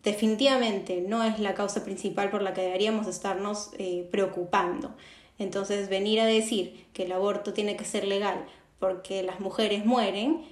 [0.05, 4.95] definitivamente no es la causa principal por la que deberíamos estarnos eh, preocupando.
[5.37, 8.45] Entonces, venir a decir que el aborto tiene que ser legal
[8.79, 10.45] porque las mujeres mueren,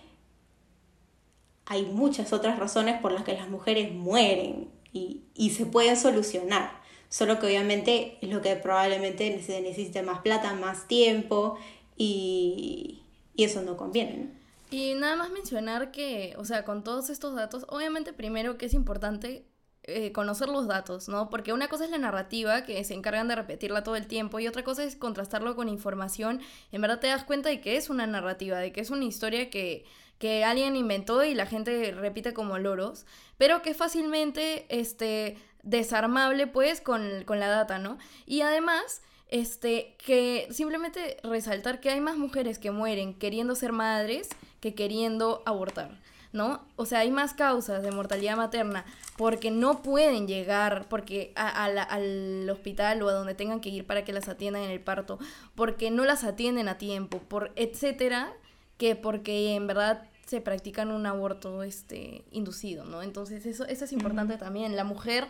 [1.66, 6.82] hay muchas otras razones por las que las mujeres mueren y, se pueden solucionar.
[7.10, 11.58] Solo que obviamente es lo que probablemente se más plata, más tiempo
[11.96, 13.04] y,
[13.36, 14.43] y eso no conviene.
[14.74, 18.74] Y nada más mencionar que, o sea, con todos estos datos, obviamente primero que es
[18.74, 19.46] importante
[19.84, 21.30] eh, conocer los datos, ¿no?
[21.30, 24.48] Porque una cosa es la narrativa, que se encargan de repetirla todo el tiempo, y
[24.48, 26.42] otra cosa es contrastarlo con información.
[26.72, 29.52] En verdad te das cuenta de que es una narrativa, de que es una historia
[29.52, 29.86] que,
[30.18, 33.06] que alguien inventó y la gente repite como loros,
[33.38, 38.00] pero que fácilmente este, desarmable, pues, con, con la data, ¿no?
[38.26, 44.30] Y además este, que simplemente resaltar que hay más mujeres que mueren queriendo ser madres
[44.60, 46.00] que queriendo abortar.
[46.34, 46.62] ¿no?
[46.76, 48.86] O sea, hay más causas de mortalidad materna
[49.18, 54.14] porque no pueden llegar porque al hospital o a donde tengan que ir para que
[54.14, 55.18] las atiendan en el parto,
[55.56, 58.34] porque no las atienden a tiempo, por etcétera,
[58.78, 63.02] que porque en verdad se practican un aborto este inducido, ¿no?
[63.02, 64.76] Entonces, eso eso es importante también.
[64.76, 65.28] La mujer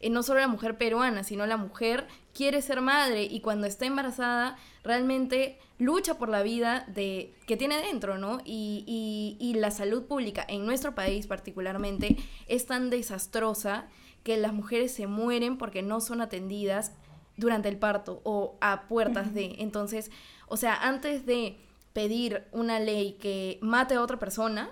[0.00, 3.86] eh, no solo la mujer peruana, sino la mujer quiere ser madre y cuando está
[3.86, 8.40] embarazada realmente lucha por la vida de, que tiene dentro, ¿no?
[8.44, 12.16] Y, y, la salud pública en nuestro país particularmente
[12.48, 13.86] es tan desastrosa
[14.22, 16.92] que las mujeres se mueren porque no son atendidas
[17.36, 19.56] durante el parto o a puertas de.
[19.58, 20.10] Entonces,
[20.46, 21.56] o sea, antes de
[21.92, 24.70] pedir una ley que mate a otra persona,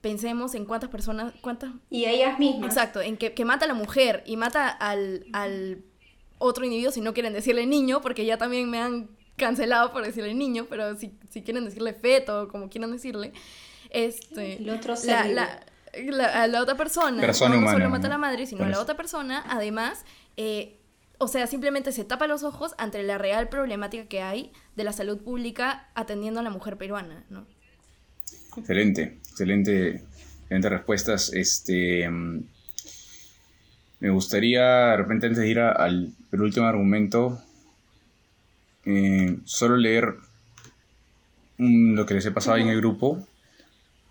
[0.00, 1.72] pensemos en cuántas personas, cuántas...
[1.90, 2.68] Y ellas mismas.
[2.70, 5.82] Exacto, en que, mata a la mujer y mata al, al
[6.38, 10.34] otro individuo si no quieren decirle niño, porque ya también me han cancelado por decirle
[10.34, 13.32] niño, pero si, si quieren decirle feto, como quieran decirle,
[13.90, 14.56] este...
[14.56, 15.60] El otro la, la,
[15.94, 18.96] la, a la otra persona, no, solo mata a la madre, sino a la otra
[18.96, 20.04] persona, además,
[20.36, 20.78] eh,
[21.18, 24.92] o sea, simplemente se tapa los ojos ante la real problemática que hay de la
[24.92, 27.46] salud pública atendiendo a la mujer peruana, ¿no?
[28.56, 30.02] Excelente, excelente,
[30.42, 31.32] excelente respuestas.
[31.32, 32.42] Este, mm,
[34.00, 37.40] me gustaría, de repente, antes de ir al último argumento,
[38.84, 40.14] eh, solo leer
[41.58, 43.24] lo que les he pasado en el grupo.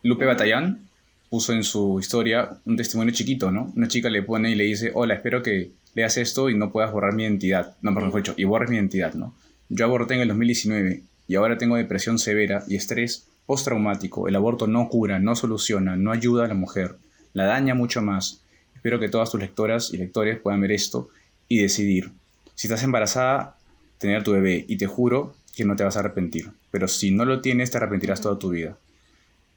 [0.04, 0.88] Lupe Batallán
[1.30, 3.74] puso en su historia un testimonio chiquito, ¿no?
[3.76, 6.92] Una chica le pone y le dice, hola, espero que leas esto y no puedas
[6.92, 7.76] borrar mi identidad.
[7.82, 9.36] No, perdón, dicho, y borres mi identidad, ¿no?
[9.70, 14.28] Yo aborté en el 2019 y ahora tengo depresión severa y estrés postraumático.
[14.28, 16.98] El aborto no cura, no soluciona, no ayuda a la mujer,
[17.34, 18.44] la daña mucho más.
[18.76, 21.10] Espero que todas tus lectoras y lectores puedan ver esto
[21.48, 22.12] y decidir.
[22.54, 23.58] Si estás embarazada,
[23.98, 26.52] tener tu bebé y te juro que no te vas a arrepentir.
[26.70, 28.78] Pero si no lo tienes, te arrepentirás toda tu vida.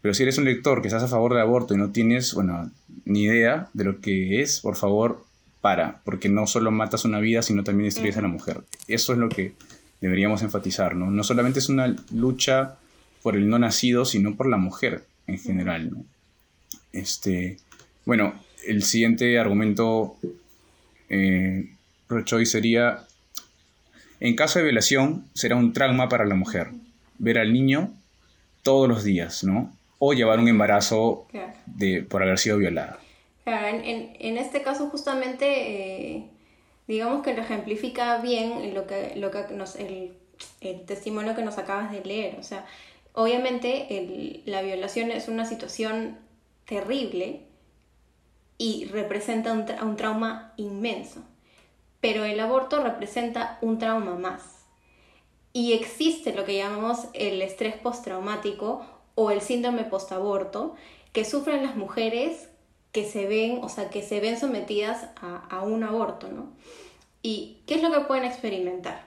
[0.00, 2.70] Pero si eres un lector que estás a favor del aborto y no tienes, bueno,
[3.04, 5.24] ni idea de lo que es, por favor,
[5.60, 8.62] para, porque no solo matas una vida, sino también destruyes a la mujer.
[8.88, 9.52] Eso es lo que
[10.00, 11.10] deberíamos enfatizar, ¿no?
[11.10, 12.78] No solamente es una lucha
[13.22, 15.90] por el no nacido, sino por la mujer en general.
[15.90, 16.04] ¿no?
[16.92, 17.58] Este,
[18.04, 18.34] bueno,
[18.66, 20.16] el siguiente argumento
[21.08, 21.70] eh,
[22.44, 23.04] sería,
[24.20, 26.68] en caso de violación, será un trauma para la mujer
[27.18, 27.92] ver al niño
[28.62, 29.72] todos los días, ¿no?
[29.98, 31.26] O llevar un embarazo
[31.66, 32.98] de, por haber sido violada.
[33.44, 36.24] en, este caso justamente, eh,
[36.88, 40.12] digamos que lo ejemplifica bien lo que, lo que nos, el,
[40.60, 42.36] el testimonio que nos acabas de leer.
[42.38, 42.64] O sea,
[43.12, 46.18] Obviamente la violación es una situación
[46.64, 47.42] terrible
[48.56, 51.22] y representa un, trauma inmenso,
[52.00, 54.66] pero el aborto representa un trauma más.
[55.52, 60.76] Y existe lo que llamamos el estrés postraumático o el síndrome postaborto
[61.12, 62.48] que sufren las mujeres
[62.92, 66.52] que se ven, o sea, que se ven sometidas a, a un aborto, ¿no?
[67.22, 69.04] ¿Y qué es lo que pueden experimentar?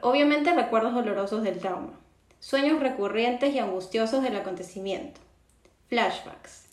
[0.00, 1.97] Obviamente recuerdos dolorosos del trauma
[2.40, 5.20] sueños recurrentes y angustiosos del acontecimiento,
[5.88, 6.64] flashbacks.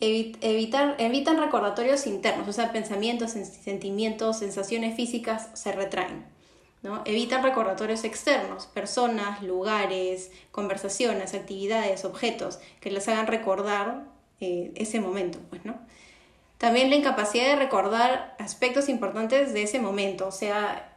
[0.00, 6.24] evitar, evitan recordatorios internos, o sea, pensamientos, sentimientos, sensaciones físicas se retraen.
[6.82, 7.02] ¿no?
[7.04, 14.04] Evitan recordatorios externos, personas, lugares, conversaciones, actividades, objetos que les hagan recordar
[14.40, 15.38] eh, ese momento.
[15.50, 15.76] Pues, ¿no?
[16.58, 20.87] También la incapacidad de recordar aspectos importantes de ese momento, o sea,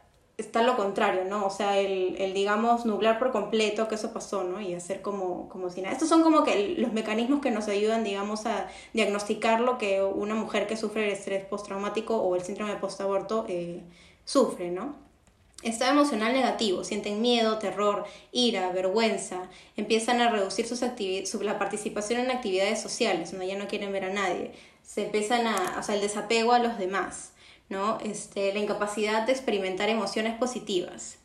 [0.42, 1.46] está lo contrario, ¿no?
[1.46, 4.60] O sea, el, el, digamos, nublar por completo que eso pasó, ¿no?
[4.62, 5.94] Y hacer como, como si nada.
[5.94, 10.36] Estos son como que los mecanismos que nos ayudan, digamos, a diagnosticar lo que una
[10.36, 13.82] mujer que sufre el estrés postraumático o el síndrome de postaborto eh,
[14.26, 14.96] sufre, ¿no?
[15.64, 22.20] Estado emocional negativo, sienten miedo, terror, ira, vergüenza, empiezan a reducir sus su, la participación
[22.20, 23.44] en actividades sociales, ¿no?
[23.44, 26.80] ya no quieren ver a nadie, se empiezan a, o sea, el desapego a los
[26.80, 27.31] demás,
[27.72, 27.98] ¿no?
[28.04, 31.18] Este, la incapacidad de experimentar emociones positivas,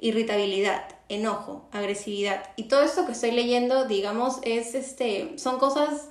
[0.00, 2.50] irritabilidad, enojo, agresividad.
[2.56, 6.08] Y todo esto que estoy leyendo, digamos, es, este, son cosas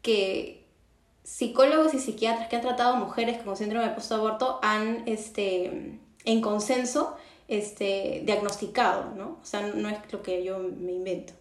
[0.00, 0.64] que
[1.24, 7.14] psicólogos y psiquiatras que han tratado mujeres con síndrome de postaborto han, este, en consenso,
[7.48, 9.38] este, diagnosticado, ¿no?
[9.42, 11.34] O sea, no es lo que yo me invento.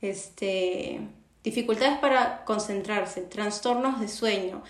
[0.00, 1.00] Este,
[1.42, 4.62] dificultades para concentrarse, trastornos de sueño,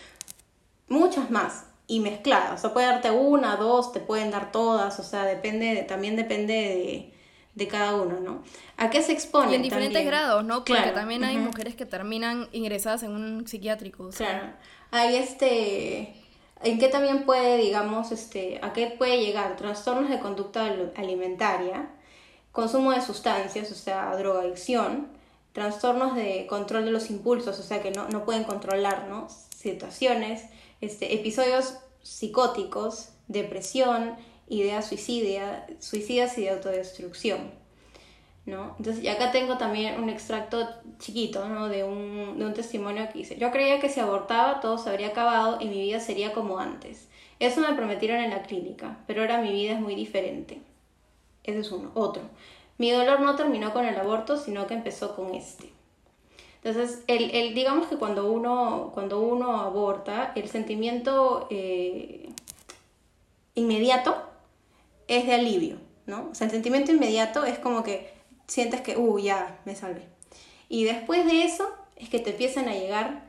[0.89, 2.53] muchas más y mezcladas.
[2.53, 6.53] O sea, puede darte una, dos, te pueden dar todas, o sea, depende, también depende
[6.53, 7.15] de,
[7.55, 8.43] de cada uno, ¿no?
[8.77, 9.57] ¿A qué se expone?
[9.57, 10.65] En diferentes grados, ¿no?
[10.65, 14.11] Porque también hay mujeres que terminan ingresadas en un psiquiátrico.
[14.11, 14.53] Claro.
[14.93, 16.15] Hay este.
[16.63, 19.57] ¿En qué también puede, digamos, este, a qué puede llegar?
[19.57, 20.67] Trastornos de conducta
[20.97, 21.89] alimentaria,
[22.51, 25.07] consumo de sustancias, o sea, drogadicción,
[25.53, 29.29] trastornos de control de los impulsos, o sea, que no, no pueden controlar ¿no?
[29.55, 30.43] situaciones,
[30.81, 34.17] este, episodios psicóticos, depresión,
[34.49, 37.59] ideas suicida, suicidas y de autodestrucción.
[38.47, 38.75] ¿no?
[38.79, 40.67] Entonces, y acá tengo también un extracto
[40.99, 41.69] chiquito, ¿no?
[41.69, 45.09] De un, de un testimonio que dice, yo creía que si abortaba todo se habría
[45.09, 47.09] acabado y mi vida sería como antes.
[47.41, 50.61] Eso me prometieron en la clínica, pero ahora mi vida es muy diferente.
[51.45, 51.91] Ese es uno.
[51.95, 52.23] Otro.
[52.79, 55.71] Mi dolor no terminó con el aborto, sino que empezó con este.
[56.63, 62.31] Entonces, el, el digamos que cuando uno, cuando uno aborta, el sentimiento eh,
[63.55, 64.17] inmediato
[65.07, 66.29] es de alivio, ¿no?
[66.31, 68.13] O sea, el sentimiento inmediato es como que
[68.47, 70.03] sientes que, uh, ya, me salvé.
[70.69, 73.25] Y después de eso es que te empiezan a llegar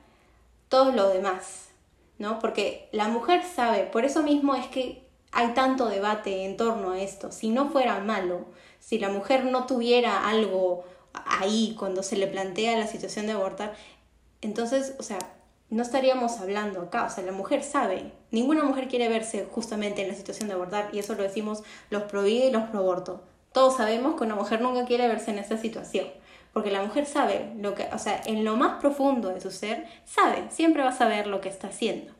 [0.67, 1.69] todo lo demás,
[2.17, 2.39] ¿no?
[2.39, 6.99] Porque la mujer sabe, por eso mismo es que hay tanto debate en torno a
[6.99, 7.31] esto.
[7.31, 8.45] Si no fuera malo,
[8.79, 10.83] si la mujer no tuviera algo
[11.25, 13.73] ahí cuando se le plantea la situación de abortar,
[14.41, 15.19] entonces, o sea,
[15.69, 17.05] no estaríamos hablando acá.
[17.05, 18.11] O sea, la mujer sabe.
[18.31, 22.03] Ninguna mujer quiere verse justamente en la situación de abortar y eso lo decimos los
[22.03, 23.23] pro y los pro aborto.
[23.51, 26.07] Todos sabemos que una mujer nunca quiere verse en esa situación.
[26.53, 29.85] Porque la mujer sabe lo que, o sea, en lo más profundo de su ser,
[30.05, 32.11] sabe, siempre va a saber lo que está haciendo,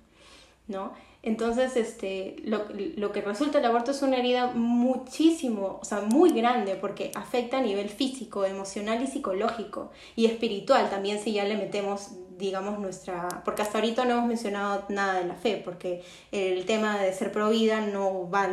[0.67, 0.93] ¿no?
[1.21, 2.63] Entonces, este, lo,
[2.95, 7.57] lo, que resulta el aborto es una herida muchísimo, o sea, muy grande, porque afecta
[7.57, 13.41] a nivel físico, emocional y psicológico, y espiritual también si ya le metemos, digamos, nuestra...
[13.43, 17.33] Porque hasta ahorita no hemos mencionado nada de la fe, porque el tema de ser
[17.33, 18.47] pro vida no va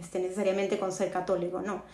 [0.00, 1.84] este, necesariamente con ser católico, no.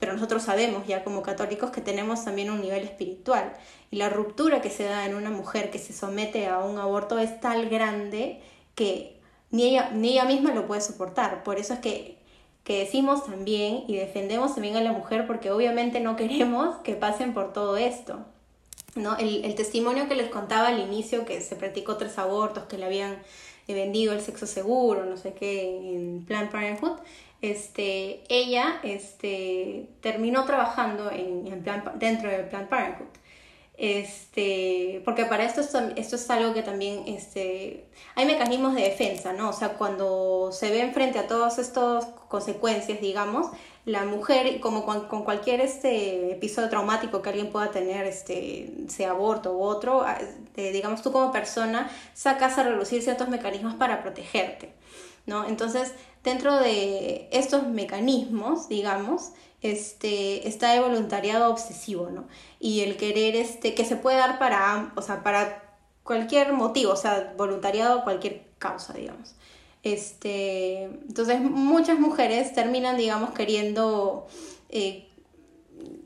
[0.00, 3.52] Pero nosotros sabemos ya como católicos que tenemos también un nivel espiritual,
[3.92, 7.16] y la ruptura que se da en una mujer que se somete a un aborto
[7.20, 8.40] es tal grande
[8.74, 9.17] que
[9.50, 11.42] ni ella, ni ella misma lo puede soportar.
[11.42, 12.18] Por eso es que,
[12.64, 17.34] que decimos también y defendemos también a la mujer porque obviamente no queremos que pasen
[17.34, 18.18] por todo esto.
[18.94, 19.16] ¿no?
[19.16, 22.86] El, el testimonio que les contaba al inicio, que se practicó tres abortos, que le
[22.86, 23.18] habían
[23.68, 26.98] eh, vendido el sexo seguro, no sé qué, en Planned Parenthood,
[27.42, 33.06] este, ella este, terminó trabajando en, en plan, dentro de Planned Parenthood.
[33.78, 39.50] Este, porque para esto, esto es algo que también este, hay mecanismos de defensa, ¿no?
[39.50, 43.46] O sea, cuando se ven frente a todas estas consecuencias, digamos,
[43.84, 49.56] la mujer, como con, cualquier este episodio traumático que alguien pueda tener, este, sea aborto
[49.56, 50.04] u otro,
[50.56, 54.72] eh, digamos, tú como persona sacas a relucir ciertos mecanismos para protegerte,
[55.24, 55.46] ¿no?
[55.46, 59.30] Entonces, dentro de estos mecanismos, digamos,
[59.62, 62.26] este, está el voluntariado obsesivo, ¿no?
[62.60, 66.96] Y el querer, este, que se puede dar para, o sea, para cualquier motivo, o
[66.96, 69.34] sea, voluntariado cualquier causa, digamos.
[69.82, 74.26] Este, entonces, muchas mujeres terminan, digamos, queriendo
[74.68, 75.08] eh,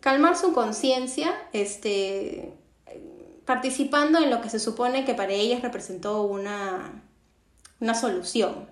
[0.01, 2.53] calmar su conciencia, este,
[3.45, 7.03] participando en lo que se supone que para ellas representó una,
[7.81, 8.67] una solución,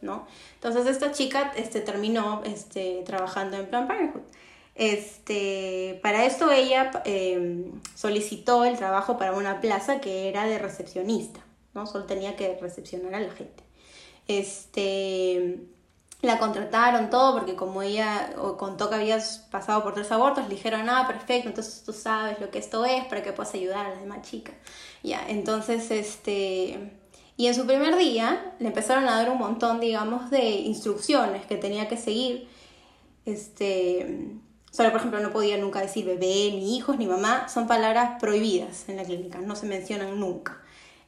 [0.00, 0.26] ¿no?
[0.64, 4.22] Entonces esta chica este, terminó este, trabajando en Planned Parenthood.
[4.74, 11.40] Este, para esto ella em, solicitó el trabajo para una plaza que era de recepcionista,
[11.74, 11.86] ¿no?
[11.86, 13.62] Solo tenía que recepcionar a la gente.
[14.26, 15.58] Este,
[16.22, 20.88] la contrataron todo porque como ella contó que habías pasado por tres abortos, le dijeron,
[20.88, 24.00] ah, perfecto, entonces tú sabes lo que esto es para que puedas ayudar a las
[24.00, 24.54] demás chicas.
[25.02, 26.90] Ya, entonces, este,
[27.36, 31.56] y en su primer día le empezaron a dar un montón, digamos, de instrucciones que
[31.56, 32.48] tenía que seguir.
[33.24, 34.36] Este,
[34.70, 37.48] solo, por ejemplo, no podía nunca decir bebé, ni hijos, ni mamá.
[37.48, 40.60] Son palabras prohibidas en la clínica, no se mencionan nunca.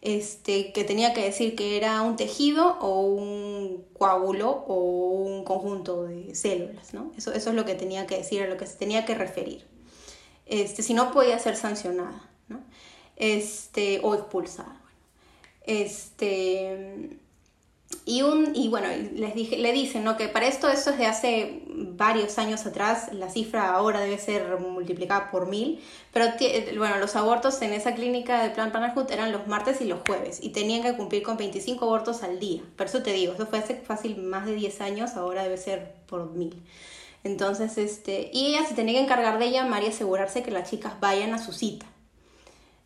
[0.03, 6.05] Este, que tenía que decir que era un tejido o un coágulo o un conjunto
[6.05, 7.13] de células, ¿no?
[7.17, 9.65] Eso, eso es lo que tenía que decir, a lo que se tenía que referir.
[10.47, 12.61] Este, si no, podía ser sancionada, ¿no?
[13.17, 14.81] Este, o expulsada.
[15.67, 17.19] Este,
[18.05, 20.17] y, un, y bueno, les dije, le dicen ¿no?
[20.17, 24.59] que para esto, eso es de hace varios años atrás, la cifra ahora debe ser
[24.61, 25.81] multiplicada por mil,
[26.13, 26.27] pero
[26.79, 30.39] bueno, los abortos en esa clínica de Plan Parenthood eran los martes y los jueves
[30.43, 32.63] y tenían que cumplir con 25 abortos al día.
[32.77, 35.95] Por eso te digo, eso fue hace fácil más de 10 años, ahora debe ser
[36.07, 36.63] por mil.
[37.25, 41.01] Entonces, este, y ella se tenía que encargar de llamar y asegurarse que las chicas
[41.01, 41.87] vayan a su cita,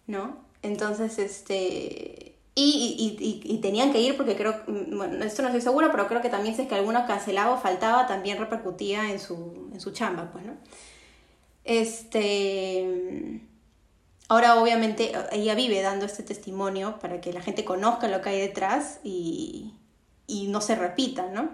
[0.07, 0.39] ¿no?
[0.63, 2.30] Entonces, este,
[2.63, 6.21] y, y, tenían que ir porque creo, mm, bueno, esto no estoy segura, pero creo
[6.21, 9.93] que también si es que alguno cancelaba o faltaba, también repercutía en su, en su
[9.93, 10.55] chamba, pues, ¿no?
[11.65, 13.41] Este...
[14.29, 18.41] Ahora obviamente ella vive dando este testimonio para que la gente conozca lo que hay
[18.41, 19.75] detrás y,
[20.29, 21.51] y no se repita, ¿no?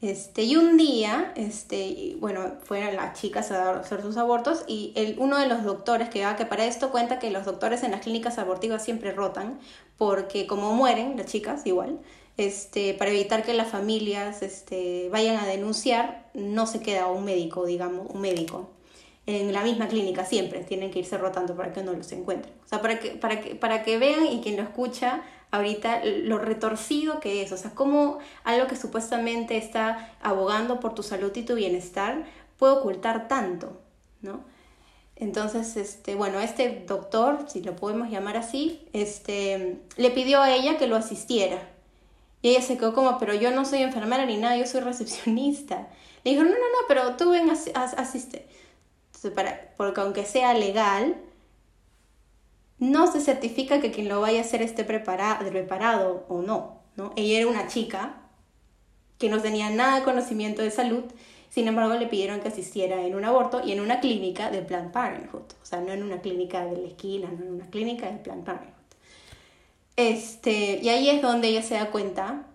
[0.00, 5.16] Este, y un día, este, bueno, fueron las chicas a hacer sus abortos y el,
[5.18, 8.00] uno de los doctores que va que para esto cuenta que los doctores en las
[8.00, 9.60] clínicas abortivas siempre rotan
[9.98, 11.98] porque como mueren las chicas igual,
[12.38, 17.66] este, para evitar que las familias este, vayan a denunciar, no se queda un médico,
[17.66, 18.70] digamos, un médico
[19.26, 22.54] en la misma clínica siempre, tienen que irse rotando para que no los encuentren.
[22.64, 26.38] O sea, para que, para que, para que vean y quien lo escucha ahorita lo
[26.38, 31.42] retorcido que es, o sea, cómo algo que supuestamente está abogando por tu salud y
[31.42, 32.24] tu bienestar
[32.58, 33.80] puede ocultar tanto,
[34.22, 34.44] ¿no?
[35.16, 40.78] Entonces, este, bueno, este doctor, si lo podemos llamar así, este, le pidió a ella
[40.78, 41.58] que lo asistiera.
[42.40, 45.88] Y ella se quedó como, pero yo no soy enfermera ni nada, yo soy recepcionista.
[46.24, 48.46] Le dijo, no, no, no, pero tú ven, asiste.
[49.34, 51.16] para, porque aunque sea legal,
[52.80, 57.12] no se certifica que quien lo vaya a hacer esté preparado, o no, no.
[57.14, 58.22] Ella era una chica
[59.18, 61.04] que no tenía nada de conocimiento de salud,
[61.50, 64.92] sin embargo le pidieron que asistiera en un aborto y en una clínica de Planned
[64.92, 68.18] Parenthood, o sea, no en una clínica de la esquina, no en una clínica de
[68.18, 68.74] Planned Parenthood.
[69.96, 72.46] Este, y ahí es donde ella se da cuenta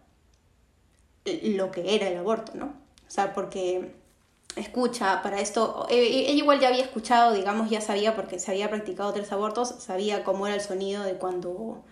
[1.43, 2.65] lo que era el aborto, ¿no?
[2.65, 3.91] O sea, porque
[4.55, 8.69] escucha para esto, eh, ella igual ya había escuchado, digamos, ya sabía porque se había
[8.69, 11.83] practicado tres abortos, sabía cómo era el sonido de cuando,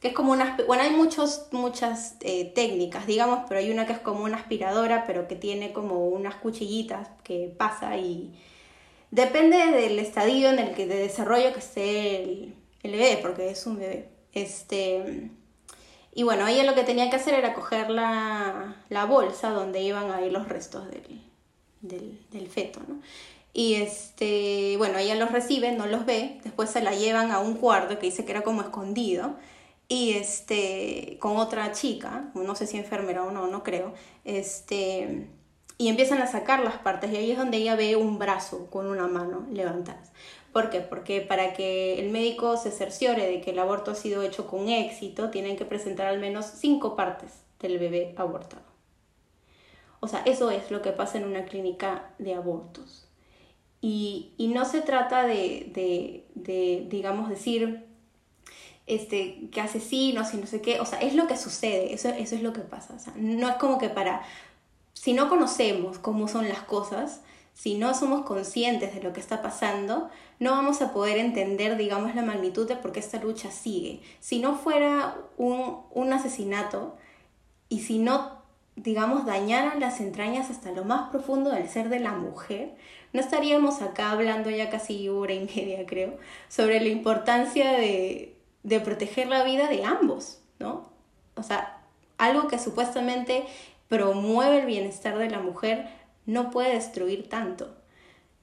[0.00, 3.92] que es como una, bueno, hay muchos, muchas eh, técnicas, digamos, pero hay una que
[3.92, 8.34] es como una aspiradora, pero que tiene como unas cuchillitas que pasa y
[9.10, 13.66] depende del estadio en el que de desarrollo que esté el, el bebé, porque es
[13.66, 14.08] un bebé.
[14.32, 15.30] Este,
[16.12, 20.10] y bueno, ella lo que tenía que hacer era coger la, la bolsa donde iban
[20.10, 21.29] a ir los restos del,
[21.80, 23.00] del, feto, ¿no?
[23.52, 27.54] Y este, bueno, ella los recibe, no los ve, después se la llevan a un
[27.54, 29.36] cuarto que dice que era como escondido,
[29.88, 33.92] y este, con otra chica, no sé si enfermera o no, no creo,
[34.24, 35.26] este,
[35.78, 38.86] y empiezan a sacar las partes, y ahí es donde ella ve un brazo con
[38.86, 40.02] una mano levantada.
[40.52, 40.80] ¿Por qué?
[40.80, 44.68] Porque para que el médico se cerciore de que el aborto ha sido hecho con
[44.68, 48.69] éxito, tienen que presentar al menos cinco partes del bebé abortado.
[50.00, 53.06] O sea, eso es lo que pasa en una clínica de abortos.
[53.82, 56.24] Y, no se trata de,
[56.90, 57.86] digamos, decir
[58.86, 60.80] este, que asesinos y no sé qué.
[60.80, 62.94] O sea, es lo que sucede, eso, eso es lo que pasa.
[62.94, 64.22] O sea, no es como que para...
[64.92, 67.22] Si no conocemos cómo son las cosas,
[67.54, 72.14] si no somos conscientes de lo que está pasando, no vamos a poder entender, digamos,
[72.14, 74.02] la magnitud de por qué esta lucha sigue.
[74.20, 76.96] Si no fuera un, un asesinato
[77.68, 78.39] y si no
[78.82, 82.74] digamos, dañaran las entrañas hasta lo más profundo del ser de la mujer,
[83.12, 86.16] no estaríamos acá hablando ya casi hora y media, creo,
[86.48, 90.90] sobre la importancia de, de proteger la vida de ambos, ¿no?
[91.36, 91.80] O sea,
[92.18, 93.44] algo que supuestamente
[93.88, 95.88] promueve el bienestar de la mujer
[96.26, 97.74] no puede destruir tanto,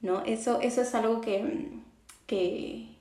[0.02, 0.24] ¿no?
[0.26, 1.70] Eso, eso es algo que,
[2.26, 2.97] que,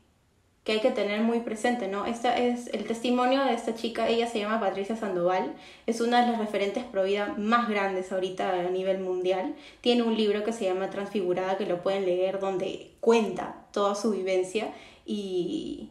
[0.67, 2.07] que hay que tener muy presente, ¿no?
[2.07, 5.55] Esta es el testimonio de esta chica, ella se llama Patricia Sandoval,
[5.87, 9.55] es una de las referentes pro vida más grandes ahorita a nivel mundial.
[9.81, 14.11] Tiene un libro que se llama Transfigurada que lo pueden leer donde cuenta toda su
[14.11, 14.73] vivencia
[15.05, 15.91] y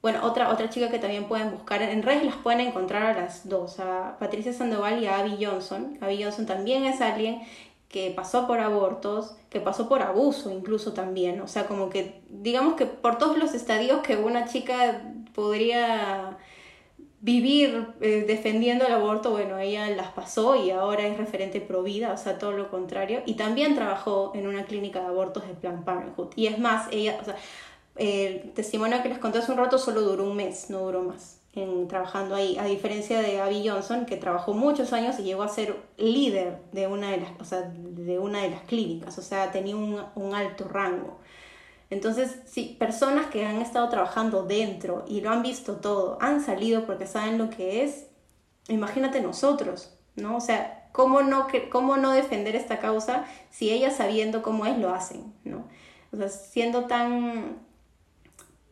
[0.00, 3.46] bueno, otra, otra chica que también pueden buscar, en redes las pueden encontrar a las
[3.46, 5.98] dos, a Patricia Sandoval y a Abby Johnson.
[6.00, 7.42] Abby Johnson también es alguien
[7.94, 12.74] que pasó por abortos, que pasó por abuso incluso también, o sea, como que digamos
[12.74, 16.36] que por todos los estadios que una chica podría
[17.20, 22.12] vivir eh, defendiendo el aborto, bueno, ella las pasó y ahora es referente pro vida,
[22.12, 25.84] o sea, todo lo contrario, y también trabajó en una clínica de abortos de Planned
[25.84, 27.36] Parenthood, y es más, ella, o sea,
[27.94, 31.43] el testimonio que les conté hace un rato solo duró un mes, no duró más
[31.54, 35.48] en, trabajando ahí, a diferencia de Abby Johnson, que trabajó muchos años y llegó a
[35.48, 39.50] ser líder de una de las, o sea, de una de las clínicas, o sea,
[39.52, 41.18] tenía un, un alto rango.
[41.90, 46.86] Entonces, si personas que han estado trabajando dentro y lo han visto todo, han salido
[46.86, 48.06] porque saben lo que es,
[48.68, 50.36] imagínate nosotros, ¿no?
[50.36, 54.94] O sea, ¿cómo no, cómo no defender esta causa si ellas sabiendo cómo es lo
[54.94, 55.68] hacen, ¿no?
[56.12, 57.58] O sea, siendo tan,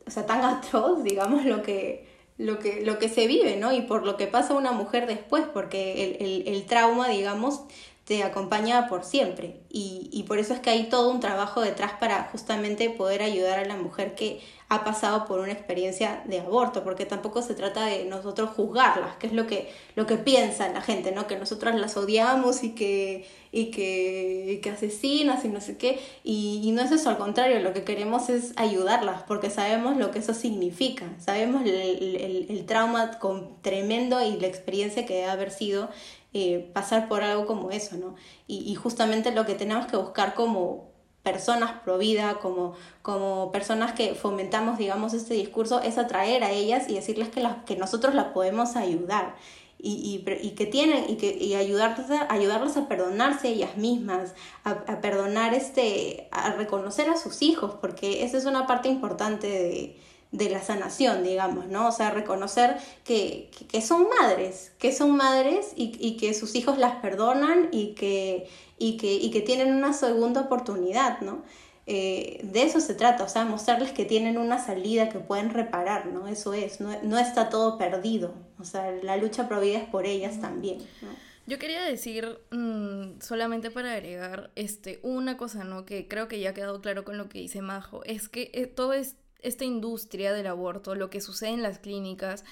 [0.07, 3.73] o sea, tan atroz, digamos, lo que, lo que, lo que se vive, ¿no?
[3.73, 7.63] Y por lo que pasa una mujer después, porque el, el, el trauma, digamos,
[8.05, 9.61] te acompaña por siempre.
[9.71, 13.59] Y, y, por eso es que hay todo un trabajo detrás para justamente poder ayudar
[13.59, 14.41] a la mujer que
[14.73, 19.27] ha pasado por una experiencia de aborto, porque tampoco se trata de nosotros juzgarlas, que
[19.27, 21.27] es lo que, lo que piensa la gente, ¿no?
[21.27, 26.01] Que nosotras las odiamos y que, y que, que asesinas y no sé qué.
[26.25, 30.21] Y, no es eso, al contrario, lo que queremos es ayudarlas, porque sabemos lo que
[30.21, 35.51] eso significa, sabemos el, el, el trauma con, tremendo y la experiencia que debe haber
[35.51, 35.91] sido
[36.33, 38.15] eh, pasar por algo como eso, ¿no?
[38.47, 40.92] Y, y justamente lo que tenemos que buscar como
[41.23, 46.89] personas pro vida, como, como personas que fomentamos, digamos, este discurso, es atraer a ellas
[46.89, 49.37] y decirles que, que nosotros las podemos ayudar.
[49.85, 54.33] Y, y, y, que tienen y que y ayudarles a, ayudarlas a perdonarse ellas mismas,
[54.63, 59.99] a, perdonar este, a reconocer a sus hijos, porque esa es una parte importante de,
[60.33, 61.89] de la sanación, digamos, ¿no?
[61.89, 66.79] O sea, reconocer que, que, son madres, que son madres y, y, que sus hijos
[66.79, 71.43] las perdonan y que, y que, y que tienen una segunda oportunidad, ¿no?
[71.87, 76.07] Eh, de eso se trata, o sea, mostrarles que tienen una salida que pueden reparar,
[76.07, 76.27] ¿no?
[76.29, 80.41] Eso es, no, no está todo perdido, o sea, la lucha provida es por ellas
[80.41, 81.09] también, ¿no?
[81.45, 85.85] Yo quería decir, mmm, solamente para agregar, este, una cosa, ¿no?
[85.85, 88.67] Que creo que ya ha quedado claro con lo que dice Majo, es que eh,
[88.67, 92.45] todo es, esta industria del aborto, lo que sucede en las clínicas,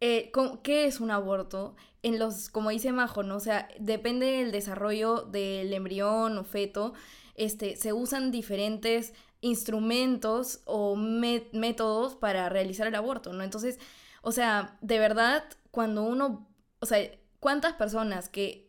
[0.00, 0.30] eh,
[0.62, 1.74] ¿qué es un aborto?
[2.02, 3.36] En los, como dice Majo, ¿no?
[3.36, 6.94] O sea, depende del desarrollo del embrión o feto,
[7.34, 13.42] este, se usan diferentes instrumentos o métodos para realizar el aborto, ¿no?
[13.42, 13.78] Entonces,
[14.22, 16.48] o sea, de verdad, cuando uno,
[16.80, 17.10] o sea,
[17.40, 18.68] ¿cuántas personas que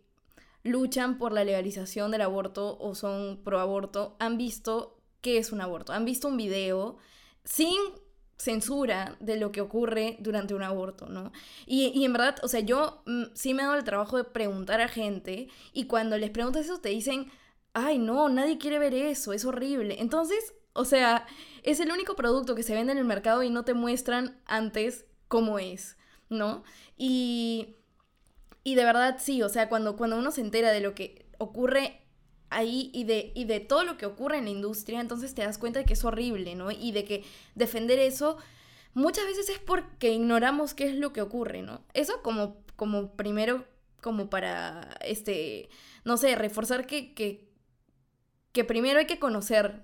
[0.63, 5.61] luchan por la legalización del aborto o son pro aborto han visto qué es un
[5.61, 5.93] aborto?
[5.93, 6.97] Han visto un video
[7.43, 7.77] sin
[8.37, 11.31] censura de lo que ocurre durante un aborto, ¿no?
[11.65, 14.23] Y, y en verdad, o sea, yo mm, sí me he dado el trabajo de
[14.23, 17.29] preguntar a gente y cuando les preguntas eso te dicen,
[17.73, 19.97] ay, no, nadie quiere ver eso, es horrible.
[19.99, 21.25] Entonces, o sea,
[21.63, 25.05] es el único producto que se vende en el mercado y no te muestran antes
[25.27, 25.97] cómo es,
[26.29, 26.63] ¿no?
[26.97, 27.75] Y,
[28.63, 32.01] y de verdad sí, o sea, cuando, cuando uno se entera de lo que ocurre
[32.50, 35.58] ahí y de, y de todo lo que ocurre en la industria, entonces te das
[35.58, 36.72] cuenta de que es horrible, ¿no?
[36.72, 37.24] Y de que
[37.56, 38.38] defender eso
[38.93, 41.84] muchas veces es porque ignoramos qué es lo que ocurre, ¿no?
[41.93, 43.66] Eso como, como primero,
[44.02, 45.70] como para, este,
[46.06, 47.50] no sé, reforzar que, que
[48.52, 49.84] que primero hay que conocer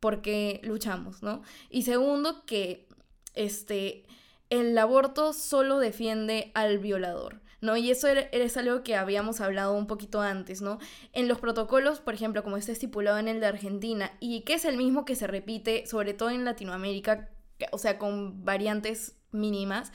[0.00, 1.42] por qué luchamos, ¿no?
[1.70, 2.88] Y segundo, que
[3.34, 4.04] este,
[4.50, 7.41] el aborto solo defiende al violador.
[7.62, 7.76] ¿No?
[7.76, 10.78] Y eso es algo que habíamos hablado un poquito antes, ¿no?
[11.12, 14.66] En los protocolos, por ejemplo, como está estipulado en el de Argentina, y que es
[14.66, 17.30] el mismo que se repite, sobre todo en Latinoamérica,
[17.70, 19.92] o sea, con variantes mínimas,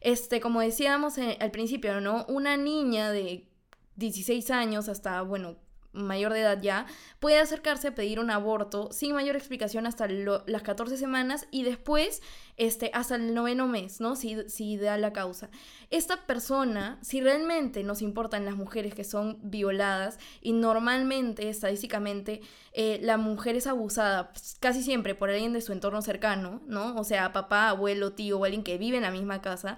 [0.00, 2.24] este, como decíamos al principio, ¿no?
[2.28, 3.48] Una niña de
[3.96, 5.56] 16 años hasta, bueno,
[5.92, 6.86] mayor de edad ya,
[7.18, 12.22] puede acercarse a pedir un aborto sin mayor explicación hasta las 14 semanas y después
[12.56, 14.16] este, hasta el noveno mes, ¿no?
[14.16, 15.50] Si, si da la causa.
[15.90, 22.40] Esta persona, si realmente nos importan las mujeres que son violadas y normalmente, estadísticamente,
[22.72, 26.96] eh, la mujer es abusada pues, casi siempre por alguien de su entorno cercano, ¿no?
[26.96, 29.76] O sea, papá, abuelo, tío o alguien que vive en la misma casa.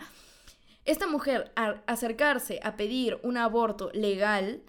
[0.85, 4.63] Esta mujer, al acercarse a pedir un aborto legal,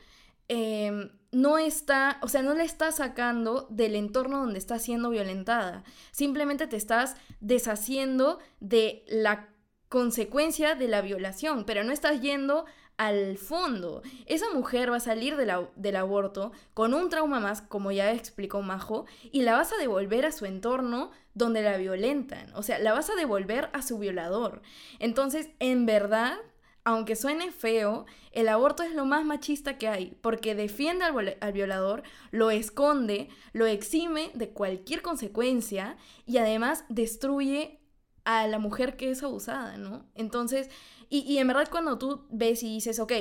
[0.49, 5.83] eh, no está, o sea, no le está sacando del entorno donde está siendo violentada.
[6.11, 9.49] Simplemente te estás deshaciendo de la
[9.87, 12.65] consecuencia de la violación, pero no estás yendo
[12.97, 14.03] al fondo.
[14.25, 18.11] Esa mujer va a salir de la, del aborto con un trauma más, como ya
[18.11, 22.53] explicó Majo, y la vas a devolver a su entorno donde la violentan.
[22.55, 24.61] O sea, la vas a devolver a su violador.
[24.99, 26.37] Entonces, en verdad,
[26.83, 32.03] aunque suene feo, el aborto es lo más machista que hay, porque defiende al, violador,
[32.31, 37.79] lo esconde, lo exime de cualquier consecuencia y además destruye
[38.23, 40.05] a la mujer que es abusada, ¿no?
[40.15, 40.69] Entonces,
[41.09, 43.13] y, y en verdad cuando tú ves y dices, ok,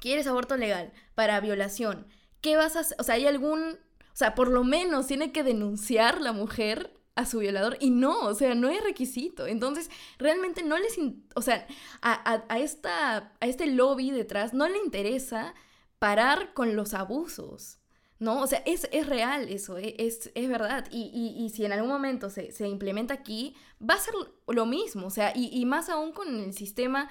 [0.00, 2.06] quieres aborto legal para violación,
[2.40, 2.96] ¿qué vas a hacer?
[3.00, 7.26] O sea, hay algún, o sea, por lo menos tiene que denunciar la mujer a
[7.26, 9.46] su violador y no, o sea, no es requisito.
[9.46, 10.98] Entonces, realmente no les,
[11.34, 11.66] o sea,
[12.00, 15.54] a, a, esta, a este lobby detrás no le interesa
[15.98, 17.78] parar con los abusos.
[18.18, 18.40] ¿no?
[18.40, 20.86] O sea, es, es real eso, e, es, es verdad.
[20.92, 24.14] Y, y, y, si en algún momento se, se, implementa aquí, va a ser
[24.46, 27.10] lo mismo, o sea, y, y más aún con el sistema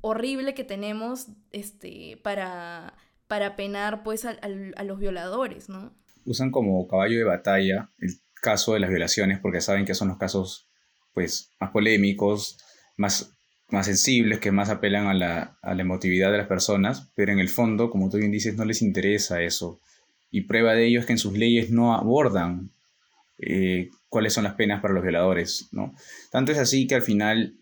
[0.00, 2.94] horrible que tenemos este, para,
[3.28, 5.94] para penar pues a, a, a, los violadores, ¿no?
[6.24, 10.18] Usan como caballo de batalla el caso de las violaciones porque saben que son los
[10.18, 10.68] casos
[11.14, 12.58] pues, más polémicos,
[12.98, 13.32] más,
[13.70, 17.38] más sensibles, que más apelan a la, a la emotividad de las personas, pero en
[17.38, 19.80] el fondo, como tú bien dices, no les interesa eso.
[20.30, 22.70] Y prueba de ello es que en sus leyes no abordan
[23.38, 25.94] eh, cuáles son las penas para los violadores, ¿no?
[26.30, 27.54] Tanto es así que al final,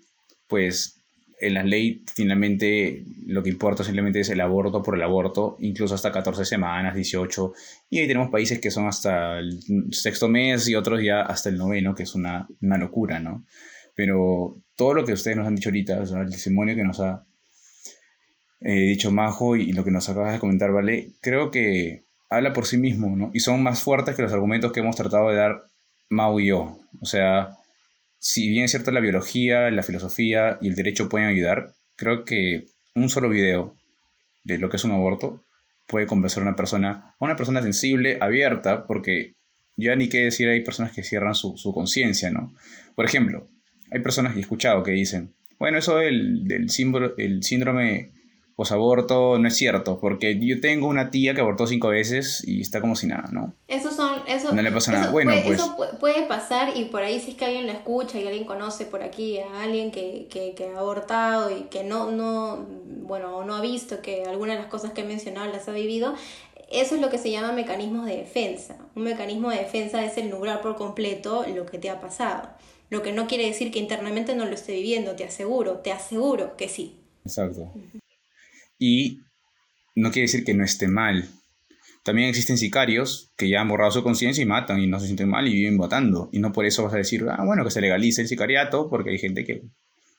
[0.47, 1.00] pues
[1.41, 5.95] en la ley finalmente lo que importa simplemente es el aborto por el aborto, incluso
[5.95, 7.53] hasta 14 semanas, 18,
[7.91, 9.61] y ahí tenemos países que son hasta el
[9.93, 13.45] sexto mes y otros ya hasta el noveno, que es una, una locura, ¿no?
[13.95, 17.25] Pero todo lo que ustedes nos han dicho ahorita, el testimonio que nos ha
[18.61, 21.13] eh, dicho Majo y lo que nos acabas de comentar, ¿vale?
[21.21, 23.31] Creo que habla por sí mismo, ¿no?
[23.33, 25.63] Y son más fuertes que los argumentos que hemos tratado de dar
[26.11, 26.79] Mao y yo.
[27.01, 27.57] O sea,
[28.21, 32.67] si bien es cierto la biología, la filosofía y el derecho pueden ayudar, creo que
[32.95, 33.75] un solo video
[34.45, 35.43] de lo que es un aborto
[35.87, 39.35] puede convencer a una persona, a una persona sensible, abierta, porque
[39.77, 42.55] ya ni qué decir, hay personas que cierran su, su conciencia, ¿no?
[42.95, 43.49] Por ejemplo,
[43.91, 48.11] hay personas que he escuchado que dicen, bueno, eso del, del símbolo, el síndrome
[48.61, 52.83] posaborto no es cierto, porque yo tengo una tía que abortó cinco veces y está
[52.83, 53.55] como si nada, ¿no?
[53.67, 54.10] Eso son,
[54.51, 55.11] eso, no le pasa nada.
[55.11, 55.61] Bueno, puede, pues.
[55.61, 58.85] Eso puede pasar y por ahí si es que alguien lo escucha y alguien conoce
[58.85, 63.55] por aquí a alguien que, que, que ha abortado y que no, no, bueno, no
[63.55, 66.15] ha visto que alguna de las cosas que he mencionado las ha vivido,
[66.71, 68.77] eso es lo que se llama mecanismos de defensa.
[68.95, 72.49] Un mecanismo de defensa es el nublar por completo lo que te ha pasado.
[72.91, 76.57] Lo que no quiere decir que internamente no lo esté viviendo, te aseguro, te aseguro
[76.57, 76.97] que sí.
[77.25, 77.73] Exacto.
[78.79, 79.21] Y
[79.95, 81.29] no quiere decir que no esté mal.
[82.11, 85.29] También existen sicarios que ya han borrado su conciencia y matan y no se sienten
[85.29, 86.29] mal y viven votando.
[86.33, 89.11] Y no por eso vas a decir, ah, bueno, que se legalice el sicariato porque
[89.11, 89.63] hay gente que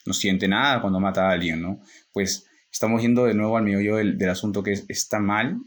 [0.05, 1.81] no siente nada cuando mata a alguien, ¿no?
[2.13, 5.57] Pues estamos yendo de nuevo al meollo del, del asunto que es, está mal,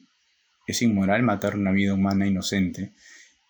[0.66, 2.94] es inmoral matar una vida humana inocente.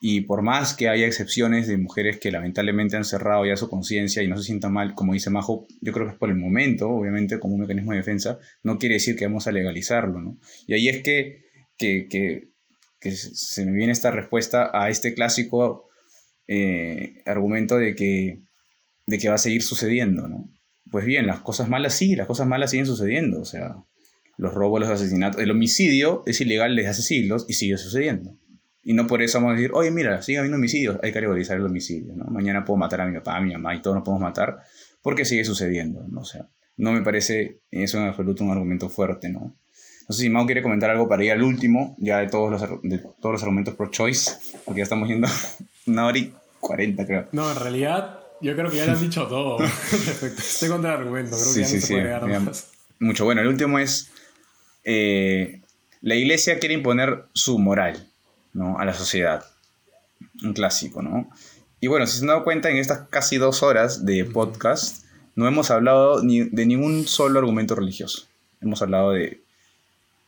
[0.00, 4.20] Y por más que haya excepciones de mujeres que lamentablemente han cerrado ya su conciencia
[4.24, 6.90] y no se sientan mal, como dice Majo, yo creo que es por el momento,
[6.90, 10.38] obviamente como un mecanismo de defensa, no quiere decir que vamos a legalizarlo, ¿no?
[10.66, 11.44] Y ahí es que,
[11.78, 12.53] que, que,
[13.04, 15.90] que se me viene esta respuesta a este clásico
[16.48, 18.40] eh, argumento de que,
[19.06, 20.50] de que va a seguir sucediendo, ¿no?
[20.90, 23.76] Pues bien, las cosas malas sí, las cosas malas siguen sucediendo, o sea,
[24.38, 28.38] los robos, los asesinatos, el homicidio es ilegal desde hace siglos y sigue sucediendo.
[28.82, 31.58] Y no por eso vamos a decir, oye, mira, sigue habiendo homicidios, hay que legalizar
[31.58, 32.24] el homicidio, ¿no?
[32.24, 34.60] Mañana puedo matar a mi papá, a mi mamá y todos nos podemos matar
[35.02, 36.20] porque sigue sucediendo, ¿no?
[36.20, 36.48] O sea,
[36.78, 39.58] no me parece eso en absoluto un argumento fuerte, ¿no?
[40.08, 42.82] No sé si Mau quiere comentar algo para ir al último, ya de todos los,
[42.82, 44.32] de todos los argumentos pro choice,
[44.64, 45.28] porque ya estamos yendo
[45.86, 47.28] una hora y cuarenta, creo.
[47.32, 49.58] No, en realidad, yo creo que ya lo han dicho todo
[49.90, 51.36] respecto a este contraargumento.
[51.36, 52.68] Creo Sí, que ya sí, no se sí, puede agregar mira, más.
[53.00, 53.24] Mucho.
[53.24, 54.10] Bueno, el último es,
[54.84, 55.62] eh,
[56.02, 58.06] la iglesia quiere imponer su moral,
[58.52, 58.78] ¿no?
[58.78, 59.44] A la sociedad.
[60.42, 61.30] Un clásico, ¿no?
[61.80, 65.46] Y bueno, si se han dado cuenta, en estas casi dos horas de podcast, no
[65.48, 68.26] hemos hablado ni de ningún solo argumento religioso.
[68.60, 69.43] Hemos hablado de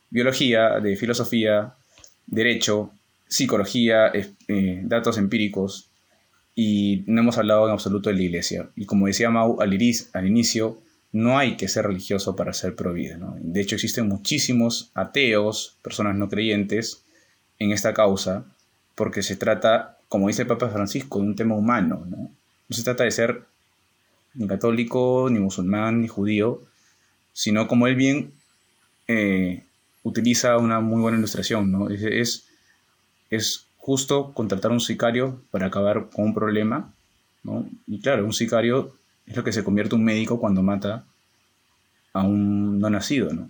[0.09, 1.73] biología, de filosofía,
[2.25, 2.91] derecho,
[3.27, 5.89] psicología, eh, datos empíricos,
[6.55, 8.69] y no hemos hablado en absoluto de la iglesia.
[8.75, 10.79] Y como decía Mau al, iris- al inicio,
[11.11, 13.17] no hay que ser religioso para ser pro vida.
[13.17, 13.35] ¿no?
[13.39, 17.03] De hecho, existen muchísimos ateos, personas no creyentes,
[17.59, 18.45] en esta causa,
[18.95, 22.05] porque se trata, como dice el Papa Francisco, de un tema humano.
[22.09, 23.43] No, no se trata de ser
[24.33, 26.63] ni católico, ni musulmán, ni judío,
[27.33, 28.31] sino como él bien
[29.07, 29.63] eh,
[30.07, 31.71] utiliza una muy buena ilustración.
[31.71, 31.89] ¿no?
[31.89, 32.47] Es,
[33.29, 36.93] es justo contratar un sicario para acabar con un problema,
[37.43, 37.65] ¿no?
[37.87, 38.93] Y claro, un sicario
[39.25, 41.05] es lo que se convierte un médico cuando mata
[42.11, 43.49] a un no nacido, ¿no?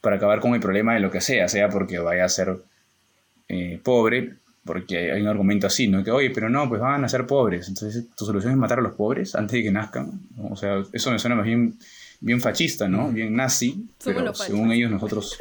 [0.00, 2.56] Para acabar con el problema de lo que sea, sea porque vaya a ser
[3.48, 4.34] eh, pobre,
[4.64, 6.02] porque hay un argumento así, ¿no?
[6.02, 8.82] Que, oye, pero no, pues van a ser pobres, entonces tu solución es matar a
[8.82, 10.48] los pobres antes de que nazcan, ¿no?
[10.48, 11.78] O sea, eso me suena más bien,
[12.20, 13.10] bien fascista, ¿no?
[13.10, 15.38] Bien nazi, Somos pero según ellos nosotros,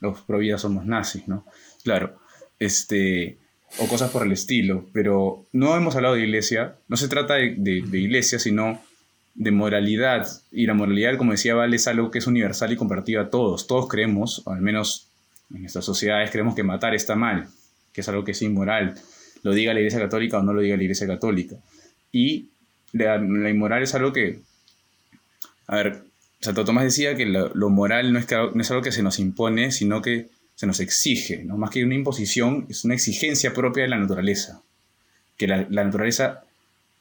[0.00, 1.44] los pro vida somos nazis, ¿no?
[1.84, 2.18] Claro,
[2.58, 3.38] este,
[3.78, 7.54] o cosas por el estilo, pero no hemos hablado de iglesia, no se trata de,
[7.56, 8.80] de- de iglesia, sino
[9.34, 13.20] de moralidad, y la moralidad, como decía Val, es algo que es universal y compartido
[13.22, 15.06] a todos, todos creemos, o al menos
[15.54, 17.48] en nuestras sociedades creemos que matar está mal,
[17.92, 18.94] que es algo que es inmoral,
[19.42, 21.56] lo diga la iglesia católica o no lo diga la iglesia católica,
[22.12, 22.48] y
[22.92, 24.40] la, la inmoral es algo que,
[25.68, 26.02] a ver,
[26.40, 29.72] Santo Tomás decía que lo, moral no es, no es algo que se nos impone,
[29.72, 31.56] sino que se nos exige, ¿no?
[31.56, 34.62] Más que una imposición, es una exigencia propia de la naturaleza.
[35.36, 36.44] Que la, naturaleza,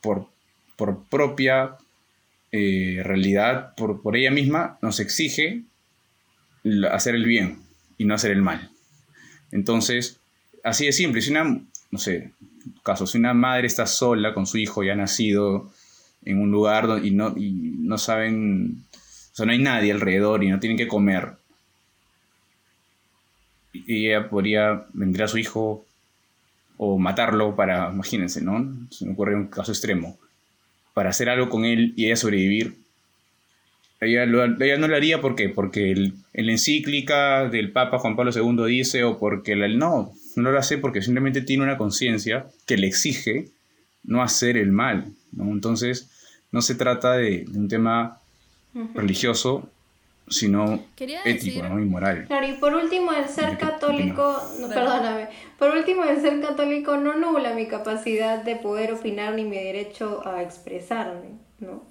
[0.02, 0.28] por,
[0.76, 1.76] por propia
[2.52, 5.64] eh, realidad, por, por ella misma, nos exige
[6.92, 7.60] hacer el bien
[7.98, 8.70] y no hacer el mal.
[9.52, 10.20] Entonces,
[10.64, 12.32] así de simple, si una, no sé,
[12.84, 15.72] caso, si una madre está sola con su hijo ya nacido
[16.26, 18.86] en un lugar y no, y no saben,
[19.46, 21.34] no hay nadie alrededor y no tienen que comer,
[23.74, 25.86] y ella podría vender a su hijo
[26.78, 28.88] o matarlo para, imagínense, ¿no?
[28.90, 30.18] Se me ocurre un caso extremo,
[30.94, 32.76] para hacer algo con él y ella sobrevivir.
[34.02, 35.50] Ella, no lo haría ¿por qué?
[35.50, 40.14] porque el, en la encíclica del Papa Juan Pablo II dice o porque la, no,
[40.38, 43.50] no lo hace porque simplemente tiene una conciencia que le exige
[44.04, 45.12] no hacer el mal.
[45.34, 45.52] ¿no?
[45.52, 46.10] Entonces,
[46.54, 48.18] no se trata de un tema
[48.93, 49.70] religioso,
[50.28, 51.80] sino Quería ético decir- ¿no?
[51.80, 52.26] y moral.
[52.28, 56.39] Claro, y por último, el ser ¿De qué católico, no, perdóname, por último, el ser
[56.41, 61.84] católico no nubla mi capacidad de poder opinar ni mi derecho a expresarme, ¿no?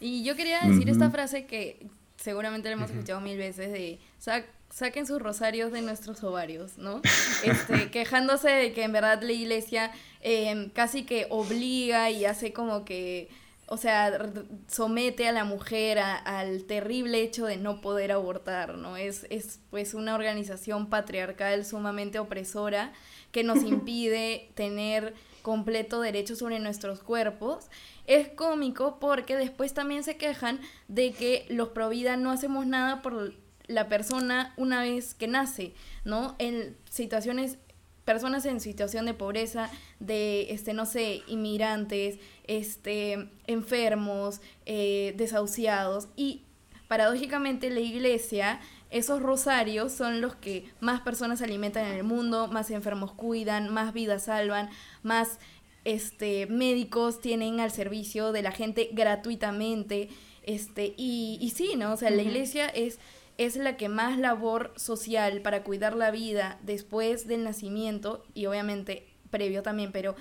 [0.00, 4.42] Y yo quería decir esta frase que seguramente la hemos escuchado mil veces de "Sa-
[4.70, 7.02] saquen sus rosarios de nuestros ovarios, ¿no?
[7.44, 12.84] Este, quejándose de que en verdad la iglesia eh, casi que obliga y hace como
[12.86, 13.28] que,
[13.72, 14.32] o sea,
[14.68, 18.96] somete a la mujer a- al terrible hecho de no poder abortar, ¿no?
[18.96, 22.92] Es, es pues una organización patriarcal sumamente opresora
[23.30, 27.66] que nos impide tener completo derecho sobre nuestros cuerpos.
[28.06, 33.00] Es cómico porque después también se quejan de que los pro vida no hacemos nada
[33.02, 33.34] por
[33.68, 35.72] la persona una vez que nace,
[36.04, 36.34] ¿no?
[36.38, 37.58] En situaciones
[38.04, 39.70] personas en situación de pobreza,
[40.00, 46.08] de, este, no sé, inmigrantes, este, enfermos, eh, desahuciados.
[46.16, 46.42] Y
[46.88, 52.70] paradójicamente la iglesia, esos rosarios son los que más personas alimentan en el mundo, más
[52.70, 54.68] enfermos cuidan, más vidas salvan,
[55.02, 55.38] más
[55.84, 60.08] este, médicos tienen al servicio de la gente gratuitamente.
[60.42, 61.92] Este, y, y sí, ¿no?
[61.92, 62.98] O sea, la iglesia es
[63.38, 69.08] es la que más labor social para cuidar la vida después del nacimiento y obviamente
[69.30, 70.14] previo también, pero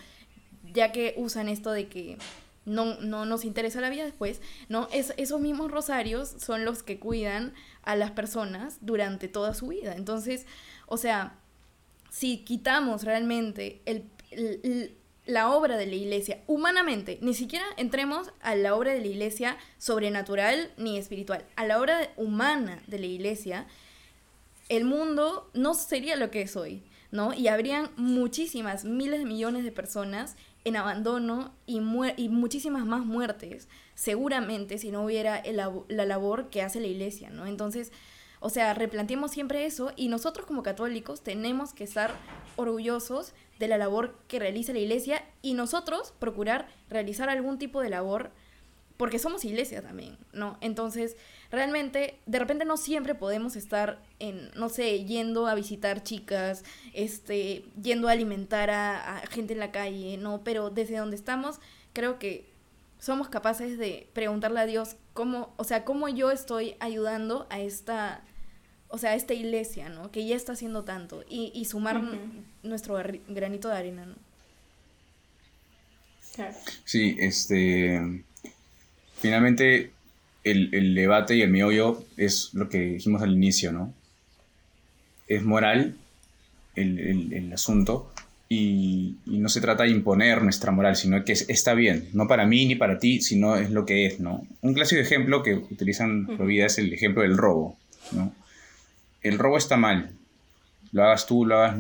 [0.74, 2.18] ya que usan esto de que
[2.66, 4.88] no, no nos interesa la vida después, ¿no?
[4.92, 7.54] Es, esos mismos rosarios son los que cuidan
[7.84, 9.96] a las personas durante toda su vida.
[9.96, 10.46] Entonces,
[10.86, 11.36] o sea,
[12.12, 14.96] si quitamos realmente el, el-
[15.28, 19.56] la obra de la iglesia humanamente, ni siquiera entremos a la obra de la iglesia
[19.78, 23.68] sobrenatural ni espiritual, a la obra humana de la iglesia,
[24.68, 27.34] el mundo no sería lo que es hoy, ¿no?
[27.34, 31.82] Y habrían muchísimas, miles de millones de personas en abandono y,
[32.18, 35.58] y muchísimas más muertes, seguramente si no hubiera el
[35.88, 37.48] la labor que hace la iglesia, ¿no?
[37.48, 37.92] Entonces,
[38.40, 42.12] o sea, replanteemos siempre eso y nosotros como católicos tenemos que estar
[42.56, 47.90] orgullosos de la labor que realiza la iglesia y nosotros procurar realizar algún tipo de
[47.90, 48.32] labor
[49.02, 50.60] porque somos iglesia también, ¿no?
[50.62, 51.18] Entonces,
[51.50, 57.66] realmente, de repente no siempre podemos estar en, no sé, yendo a visitar chicas, este,
[57.82, 60.44] yendo a alimentar a, a gente en la calle, ¿no?
[60.44, 61.60] Pero desde donde estamos,
[61.94, 62.48] creo que
[63.00, 68.22] somos capaces de preguntarle a Dios cómo, o sea, cómo yo estoy ayudando a esta,
[68.88, 70.12] o sea, a esta iglesia, ¿no?
[70.12, 72.04] Que ya está haciendo tanto y, y sumar
[72.62, 74.16] nuestro granito de arena, ¿no?
[76.36, 76.56] Claro.
[76.86, 78.26] Sí, este.
[79.22, 79.92] Finalmente,
[80.44, 83.94] el, el debate y el meollo es lo que dijimos al inicio, ¿no?
[85.28, 85.96] Es moral
[86.76, 88.12] el, el- el asunto
[88.50, 92.28] y, y no se trata de imponer nuestra moral, sino que es- está bien, no
[92.28, 94.46] para mí ni para ti, sino es lo que es, ¿no?
[94.62, 96.28] Un clásico ejemplo que utilizan.
[96.38, 97.78] Provida es el ejemplo del robo,
[98.12, 98.34] ¿no?
[99.22, 100.12] El robo está mal,
[100.92, 101.78] lo hagas tú, lo hagas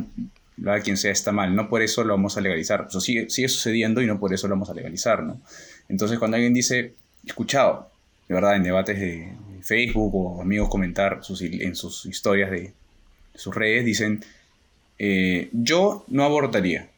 [0.58, 1.56] lo haga quien sea, está mal.
[1.56, 2.86] No por eso lo vamos a legalizar.
[2.88, 5.42] Eso sigue, sigue sucediendo y no por eso lo vamos a legalizar, ¿no?
[5.90, 6.94] Entonces, cuando alguien dice,
[7.26, 7.92] escuchado,
[8.28, 12.74] de verdad, en debates de, Facebook o amigos comentar sus, en sus historias de,
[13.36, 14.24] sus redes, dicen,
[14.98, 16.90] eh, yo no abortaría.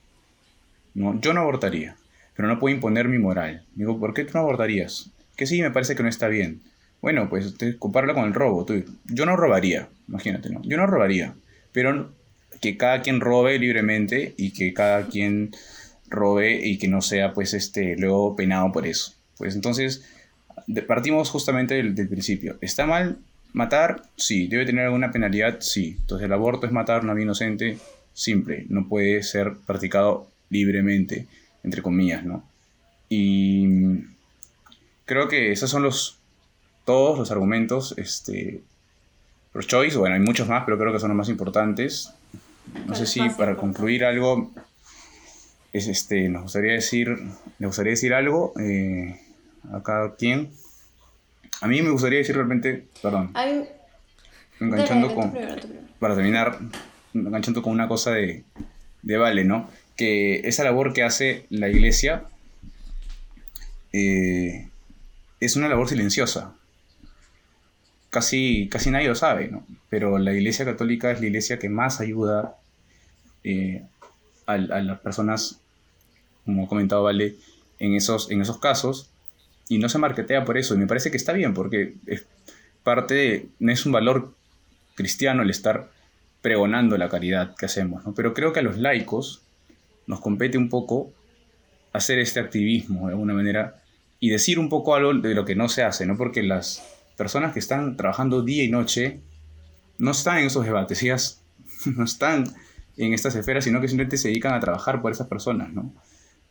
[0.94, 1.98] No, yo no abortaría,
[2.36, 3.66] pero no puedo imponer mi moral.
[3.76, 5.10] Digo, ¿por qué tú no abortarías?
[5.36, 6.62] Que sí, me parece que no está bien.
[7.02, 8.66] Bueno, pues te, compáralo con el robo.
[8.66, 10.62] Tú, yo no robaría, imagínate, ¿no?
[10.64, 11.36] Yo no robaría,
[11.72, 12.14] pero
[12.62, 15.52] que cada quien robe libremente y que cada quien
[16.08, 19.14] robe y que no sea pues este luego penado por eso.
[19.38, 20.04] Pues entonces
[20.88, 22.58] partimos justamente del, del principio.
[22.62, 23.18] ¿Está mal
[23.54, 24.04] matar?
[24.16, 24.48] Sí.
[24.48, 25.58] ¿Debe tener alguna penalidad?
[25.62, 25.98] Sí.
[26.00, 27.78] Entonces el aborto es matar a una vida inocente,
[28.14, 28.66] simple.
[28.70, 31.28] No puede ser practicado libremente,
[31.64, 32.44] entre comillas, ¿no?
[33.10, 34.16] Y mm,
[35.06, 36.20] creo que esos son los
[36.86, 38.62] todos los argumentos este,
[39.52, 39.98] pro choice.
[39.98, 42.12] Bueno, hay muchos más, pero creo que son los más importantes.
[42.88, 44.52] No sé si para concluir algo,
[45.74, 47.18] es este, nos gustaría decir,
[47.58, 49.20] me gustaría decir algo eh,
[49.72, 50.52] a cada quien.
[51.62, 53.34] A mí me gustaría decir realmente, perdón,
[54.60, 55.56] enganchando dale, con, primero.
[56.00, 56.60] para terminar,
[57.14, 58.44] enganchando con una cosa de,
[59.02, 59.70] de Vale, ¿no?
[59.96, 62.26] Que esa labor que hace la iglesia
[63.94, 64.70] eh,
[65.40, 66.54] es una labor silenciosa.
[68.12, 69.66] Casi, casi nadie lo sabe, ¿no?
[69.90, 72.58] Pero la iglesia católica es la iglesia que más ayuda
[73.44, 73.84] eh,
[74.46, 75.62] a, a las personas,
[76.46, 77.36] como ha comentado Vale,
[77.80, 79.10] en esos, en esos casos,
[79.70, 80.76] y no se marketea por eso.
[80.76, 82.26] Y me parece que está bien, porque es
[82.84, 84.34] parte no es un valor
[84.96, 85.90] cristiano el estar
[86.42, 88.14] pregonando la caridad que hacemos, ¿no?
[88.14, 89.42] Pero creo que a los laicos
[90.06, 91.14] nos compete un poco
[91.94, 93.82] hacer este activismo de alguna manera
[94.20, 96.18] y decir un poco algo de lo que no se hace, ¿no?
[96.18, 96.84] Porque las,
[97.16, 99.20] personas que están trabajando día y noche
[99.98, 101.42] no están en esos debates, ellas
[101.86, 102.46] no están
[102.98, 105.94] en estas esferas, sino que simplemente se dedican a trabajar por esas personas, ¿no?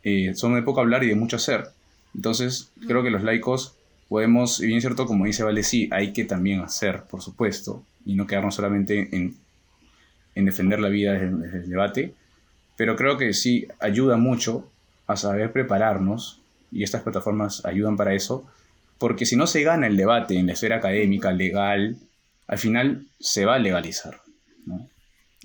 [0.04, 1.68] Eh, son de poco hablar y de mucho hacer.
[2.14, 3.76] Entonces, creo que los laicos
[4.08, 8.14] podemos, y bien cierto, como dice Vale, sí, hay que también hacer, por supuesto, y
[8.14, 9.36] no quedarnos solamente en,
[10.34, 12.14] defender la vida desde, el debate,
[12.76, 14.68] pero creo que sí ayuda mucho
[15.06, 16.40] a saber prepararnos,
[16.70, 18.46] y estas plataformas ayudan para eso,
[18.98, 21.96] porque si no se gana el debate en la esfera académica, legal,
[22.46, 24.20] al final se va a legalizar.
[24.66, 24.88] ¿no?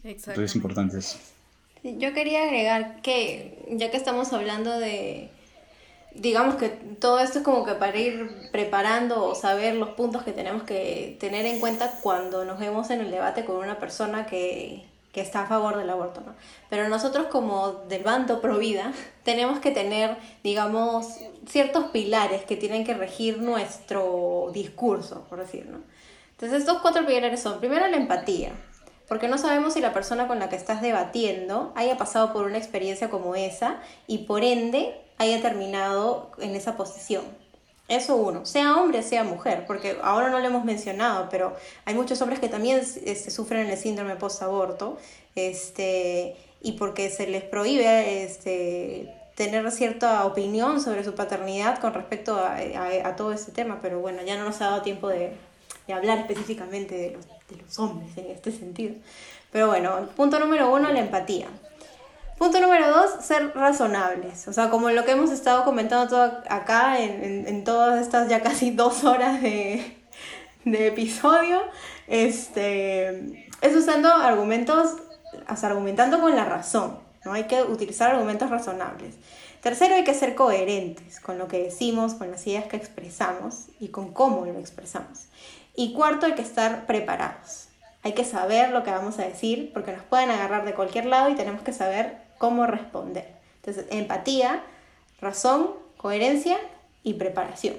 [0.04, 1.18] Entonces es importante eso.
[1.84, 5.30] Yo quería agregar que, ya que estamos hablando de,
[6.16, 10.32] digamos que todo esto es como que para ir preparando o saber los puntos que
[10.32, 14.86] tenemos que tener en cuenta cuando nos vemos en el debate con una persona que,
[15.12, 16.36] que está a favor del aborto, ¿no?
[16.70, 18.92] Pero nosotros como del bando pro vida
[19.24, 21.08] tenemos que tener, digamos,
[21.48, 25.80] ciertos pilares que tienen que regir nuestro discurso, por decirlo.
[26.32, 28.52] Entonces estos cuatro pilares son, primero la empatía,
[29.08, 32.58] porque no sabemos si la persona con la que estás debatiendo haya pasado por una
[32.58, 37.24] experiencia como esa y por ende haya terminado en esa posición.
[37.88, 41.56] Eso uno, sea hombre, sea mujer, porque ahora no lo hemos mencionado, pero
[41.86, 44.98] hay muchos hombres que también este, sufren el síndrome post-aborto,
[45.36, 52.36] este, y porque se les prohíbe este, tener cierta opinión sobre su paternidad con respecto
[52.36, 52.58] a,
[53.06, 55.32] a, todo este tema, pero bueno, ya no nos ha dado tiempo de,
[55.88, 58.96] de hablar específicamente de los, de los hombres en este sentido.
[59.52, 61.48] Pero bueno, punto número uno, la empatía.
[62.38, 64.48] Punto número dos, ser razonables.
[64.48, 68.42] O sea, como lo que hemos estado comentando todo acá en, en, todas estas ya
[68.42, 69.98] casi dos horas de,
[70.66, 71.62] de episodio,
[72.08, 74.98] este, es usando argumentos,
[75.50, 77.00] o sea, argumentando con la razón.
[77.26, 77.34] ¿no?
[77.34, 79.16] Hay que utilizar argumentos razonables.
[79.62, 83.88] Tercero, hay que ser coherentes con lo que decimos, con las ideas que expresamos y
[83.88, 85.26] con cómo lo expresamos.
[85.80, 87.68] Y cuarto, hay que estar preparados.
[88.02, 91.30] Hay que saber lo que vamos a decir porque nos pueden agarrar de cualquier lado
[91.30, 93.28] y tenemos que saber cómo responder.
[93.58, 94.64] Entonces, empatía,
[95.22, 96.58] razón, coherencia
[97.04, 97.76] y preparación.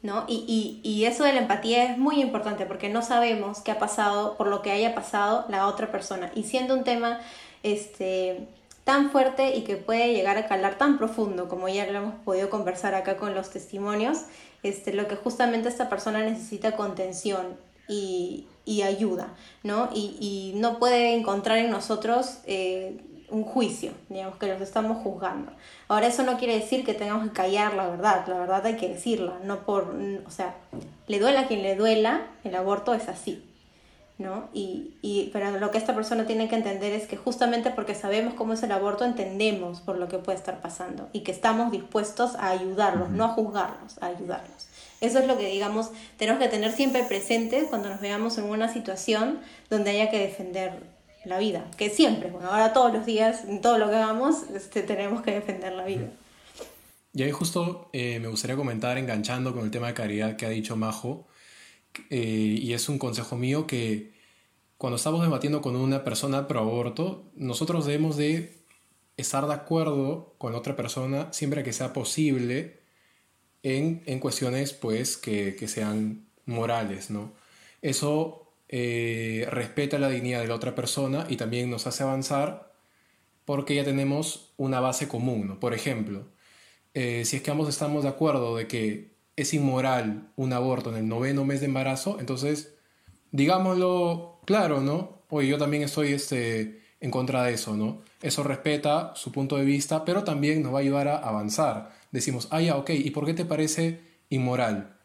[0.00, 0.24] ¿No?
[0.28, 4.38] Y, y, eso de la empatía es muy importante porque no sabemos qué ha pasado
[4.38, 6.30] por lo que haya pasado la otra persona.
[6.34, 7.20] Y siendo un tema
[7.64, 8.48] este,
[8.84, 12.48] tan fuerte y que puede llegar a calar tan profundo como ya lo hemos podido
[12.48, 14.22] conversar acá con los testimonios,
[14.62, 17.56] este, lo que justamente esta persona necesita contención
[17.88, 19.88] y, y ayuda, ¿no?
[19.94, 22.98] Y, y, no puede encontrar en nosotros eh,
[23.30, 25.52] un juicio, digamos, que los estamos juzgando.
[25.88, 28.88] Ahora eso no quiere decir que tengamos que callar la verdad, la verdad hay que
[28.88, 29.94] decirla, no por,
[30.26, 30.54] o sea,
[31.06, 33.47] le duela a quien le duela, el aborto es así,
[34.18, 34.48] ¿no?
[34.52, 38.34] Y, y, pero lo que esta persona tiene que entender es que justamente porque sabemos
[38.34, 42.34] cómo es el aborto, entendemos por lo que puede estar pasando y que estamos dispuestos
[42.34, 44.66] a ayudarlos, no a juzgarlos, a ayudarlos.
[45.00, 48.72] Eso es lo que, digamos, tenemos que tener siempre presente cuando nos veamos en una
[48.72, 49.38] situación
[49.70, 50.82] donde haya que defender
[51.24, 54.82] la vida, que siempre, bueno, ahora todos los días, en todo lo que hagamos, este,
[54.82, 56.08] tenemos que defender la vida.
[57.12, 60.50] Y ahí justo eh, me gustaría comentar, enganchando con el tema de caridad que ha
[60.50, 61.26] dicho Majo,
[62.10, 64.12] eh, y es un consejo mío que
[64.76, 68.58] cuando estamos debatiendo con una persona pro aborto, nosotros debemos de
[69.16, 72.80] estar de acuerdo con otra persona siempre que sea posible
[73.62, 77.32] en, en cuestiones pues que, que sean morales, ¿no?
[77.82, 82.72] Eso eh, respeta la dignidad de la otra persona y también nos hace avanzar
[83.44, 85.58] porque ya tenemos una base común.
[85.58, 86.28] Por ejemplo,
[86.94, 90.96] eh, si es que ambos estamos de acuerdo de que es inmoral un aborto en
[90.96, 92.74] el noveno mes de embarazo, entonces
[93.32, 95.18] digámoslo claro, ¿no?
[95.30, 98.02] Oye, yo también estoy este, en contra de eso, ¿no?
[98.22, 101.92] Eso respeta su punto de vista, pero también nos va a ayudar a avanzar.
[102.12, 104.98] Decimos, ah, ya, ok, ¿y por qué te parece inmoral?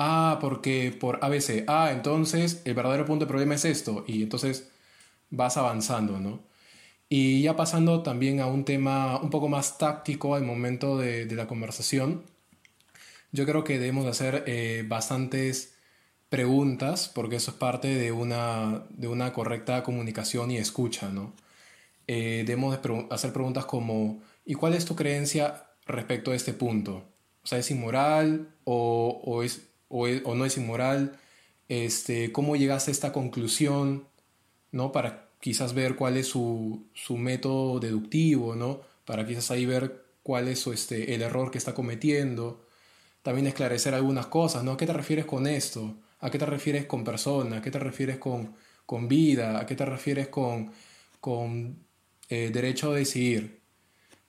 [0.00, 4.70] ah, porque por ABC, ah, entonces el verdadero punto de problema es esto, y entonces
[5.30, 6.40] vas avanzando, ¿no?
[7.10, 11.46] Y ya pasando también a un tema un poco más táctico al momento de, la
[11.48, 12.24] conversación,
[13.32, 15.74] yo creo que debemos hacer eh, bastantes
[16.28, 21.34] preguntas, porque eso es parte de una, de una correcta comunicación y escucha, ¿no?
[22.06, 22.78] Eh, debemos
[23.10, 27.04] hacer preguntas como, ¿y cuál es tu creencia respecto a este punto?
[27.42, 31.18] O sea, ¿es inmoral o, o es o, no es inmoral,
[31.68, 34.06] este, cómo llegaste a esta conclusión,
[34.72, 34.92] ¿no?
[34.92, 38.82] Para quizás ver cuál es su, método deductivo, ¿no?
[39.04, 42.64] Para quizás ahí ver cuál es su, este, el error que está cometiendo.
[43.22, 44.72] También esclarecer algunas cosas, ¿no?
[44.72, 45.94] ¿A qué te refieres con esto?
[46.20, 47.58] ¿A qué te refieres con persona?
[47.58, 48.54] ¿A qué te refieres con,
[48.86, 49.58] con vida?
[49.58, 50.72] ¿A qué te refieres con,
[51.20, 51.84] con
[52.28, 53.60] eh, derecho a decidir?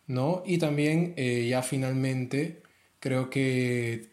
[0.08, 0.44] ¿No?
[0.46, 2.62] Y también eh, ya finalmente
[3.00, 4.12] creo que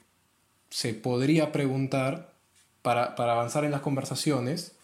[0.70, 2.34] se podría preguntar,
[2.82, 4.76] para, para avanzar en las conversaciones,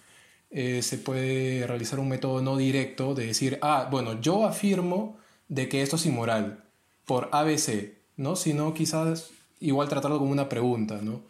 [0.51, 5.19] eh, se puede realizar un método no directo de decir, ah, bueno, yo afirmo
[5.49, 6.65] de que esto es inmoral
[7.07, 8.37] por ABC, ¿no?
[8.37, 9.31] Sino quizás
[9.65, 11.23] igual tratarlo como una pregunta, ¿no?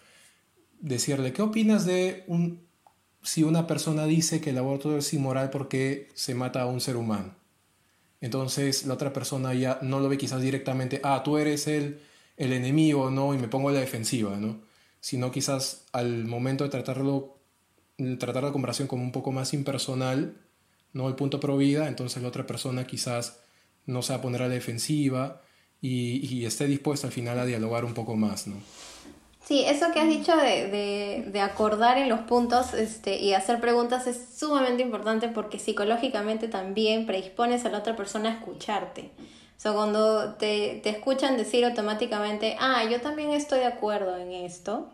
[0.80, 2.66] Decirle, ¿qué opinas de un,
[3.22, 6.96] si una persona dice que el aborto es inmoral porque se mata a un ser
[6.96, 7.36] humano?
[8.20, 12.00] Entonces la otra persona ya no lo ve quizás directamente, ah, tú eres el,
[12.36, 13.34] el enemigo, ¿no?
[13.34, 14.62] Y me pongo a la defensiva, ¿no?
[15.00, 17.38] Sino quizás al momento de tratarlo,
[18.18, 20.38] tratar la conversación como un poco más impersonal,
[20.92, 21.08] ¿no?
[21.08, 23.40] El punto pro vida, entonces la otra persona quizás
[23.86, 25.43] no se va a poner a la defensiva
[25.84, 28.56] y, y esté dispuesta al final a dialogar un poco más, ¿no?
[29.44, 33.60] Sí, eso que has dicho de, de, de, acordar en los puntos este, y hacer
[33.60, 39.10] preguntas es sumamente importante porque psicológicamente también predispones a la otra persona a escucharte.
[39.58, 44.32] O sea, cuando te, te escuchan decir automáticamente, ah, yo también estoy de acuerdo en
[44.32, 44.88] esto,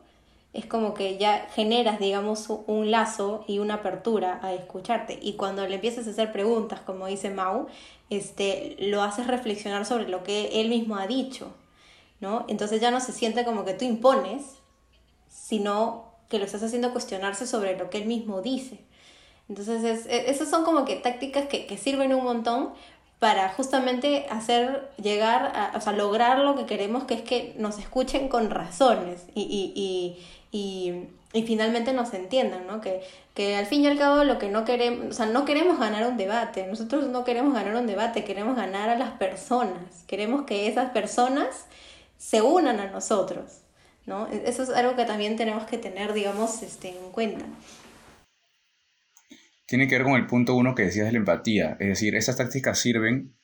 [0.53, 5.17] es como que ya generas, digamos, un lazo y una apertura a escucharte.
[5.23, 7.69] Y cuando le empiezas a hacer preguntas, como dice Mau,
[8.11, 11.55] este, lo haces reflexionar sobre lo que él mismo ha dicho.
[12.21, 12.45] ¿no?
[12.49, 14.43] Entonces ya no se siente como que tú impones,
[15.29, 18.79] sino que lo estás haciendo cuestionarse sobre lo que él mismo dice.
[19.49, 22.73] Entonces, es, e, esas son como que tácticas que, que, sirven un montón
[23.19, 27.79] para justamente hacer llegar, a, o sea, lograr lo que queremos, que es que nos
[27.79, 32.81] escuchen con razones y, y, y, y, y finalmente nos entiendan, ¿no?
[32.81, 33.03] Que,
[33.35, 36.07] que al fin y al cabo lo que no queremos, o sea, no queremos ganar
[36.07, 40.67] un debate, nosotros no queremos ganar un debate, queremos ganar a las personas, queremos que
[40.67, 41.67] esas personas
[42.19, 43.63] se unan a nosotros,
[44.07, 44.27] ¿no?
[44.29, 47.45] E-, eso es algo que también tenemos que tener, digamos, este, en cuenta.
[49.67, 52.37] Tiene que ver con el punto uno que decías de la empatía, es decir, esas
[52.37, 53.37] tácticas sirven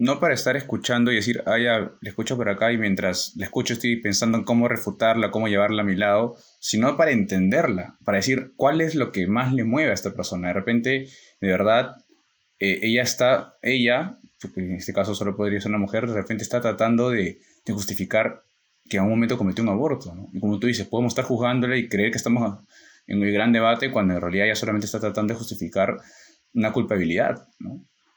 [0.00, 3.44] no para estar escuchando y decir, ah, ya, le escucho por acá y mientras le
[3.44, 8.16] escucho estoy pensando en cómo refutarla, cómo llevarla a mi lado, sino para entenderla, para
[8.16, 10.48] decir cuál es lo que más le mueve a esta persona.
[10.48, 11.06] De repente,
[11.42, 11.96] de verdad,
[12.58, 14.18] eh, ella está, ella,
[14.56, 17.38] en este caso solo podría ser una mujer, de repente está tratando de,
[17.68, 18.42] justificar
[18.88, 20.12] que a un momento cometió un aborto.
[20.32, 22.58] Y como tú dices, podemos estar juzgándole y creer que estamos
[23.06, 25.98] en un gran debate cuando en realidad ella solamente está tratando de justificar
[26.54, 27.46] una culpabilidad.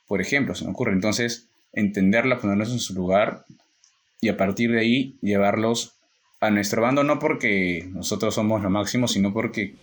[0.07, 0.93] Por ejemplo, se me ocurre.
[0.93, 3.45] Entonces, entenderla, ponerlos en su lugar
[4.21, 5.93] y a partir de ahí llevarlos
[6.39, 9.76] a nuestro bando, no porque nosotros somos lo máximo, sino porque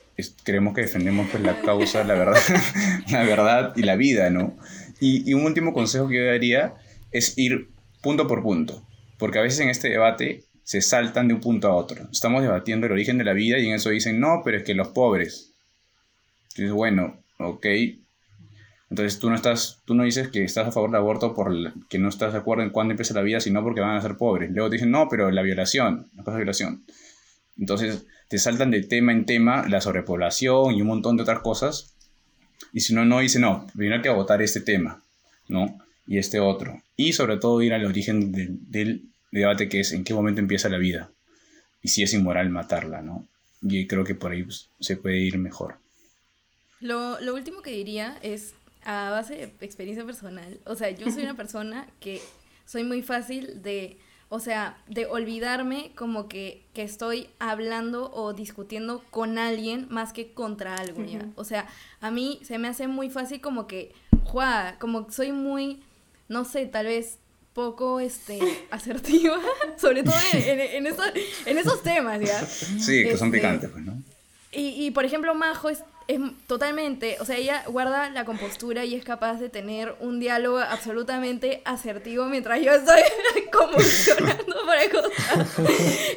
[0.44, 2.40] creemos que defendemos pues, la causa, la verdad,
[3.10, 4.56] la verdad y la vida, ¿no?
[5.00, 6.74] Y, y un último consejo que yo daría
[7.10, 7.68] es ir
[8.02, 8.86] punto por punto
[9.20, 12.08] porque a veces en este debate se saltan de un punto a otro.
[12.10, 14.74] Estamos debatiendo el origen de la vida y en eso dicen, no, pero es que
[14.74, 15.52] los pobres.
[16.50, 17.66] Entonces, bueno, ok.
[18.90, 21.54] Entonces tú no, estás, tú no dices que estás a favor del aborto por
[21.88, 24.16] que no estás de acuerdo en cuándo empieza la vida, sino porque van a ser
[24.16, 24.50] pobres.
[24.50, 26.82] Luego te dicen, no, pero la violación, la cosa de violación.
[27.56, 31.94] Entonces te saltan de tema en tema la sobrepoblación y un montón de otras cosas.
[32.72, 35.02] Y si no, no dice, no, primero hay que votar este tema,
[35.46, 35.78] ¿no?
[36.06, 36.82] Y este otro.
[36.96, 40.78] Y sobre todo ir al origen del debate que es en qué momento empieza la
[40.78, 41.10] vida
[41.82, 43.26] y si es inmoral matarla, ¿no?
[43.62, 45.76] Y creo que por ahí pues, se puede ir mejor.
[46.80, 48.54] Lo, lo último que diría es
[48.84, 50.60] a base de experiencia personal.
[50.64, 52.20] O sea, yo soy una persona que
[52.64, 59.02] soy muy fácil de, o sea, de olvidarme como que, que estoy hablando o discutiendo
[59.10, 61.26] con alguien más que contra algo, ¿ya?
[61.34, 61.68] O sea,
[62.00, 63.92] a mí se me hace muy fácil como que,
[64.24, 64.76] ¡juá!
[64.78, 65.82] Como soy muy,
[66.28, 67.18] no sé, tal vez
[67.54, 68.38] poco este,
[68.70, 69.38] asertiva,
[69.76, 72.46] sobre todo en, en, en, esos temas, ¿ya?
[72.46, 74.00] Sí, que son este, picantes, pues, ¿no?
[74.52, 78.94] Y, y, por ejemplo, Majo es, es totalmente, o sea, ella guarda la compostura y
[78.94, 83.02] es capaz de tener un diálogo absolutamente asertivo mientras yo estoy
[83.52, 85.58] convulsionando por cosas.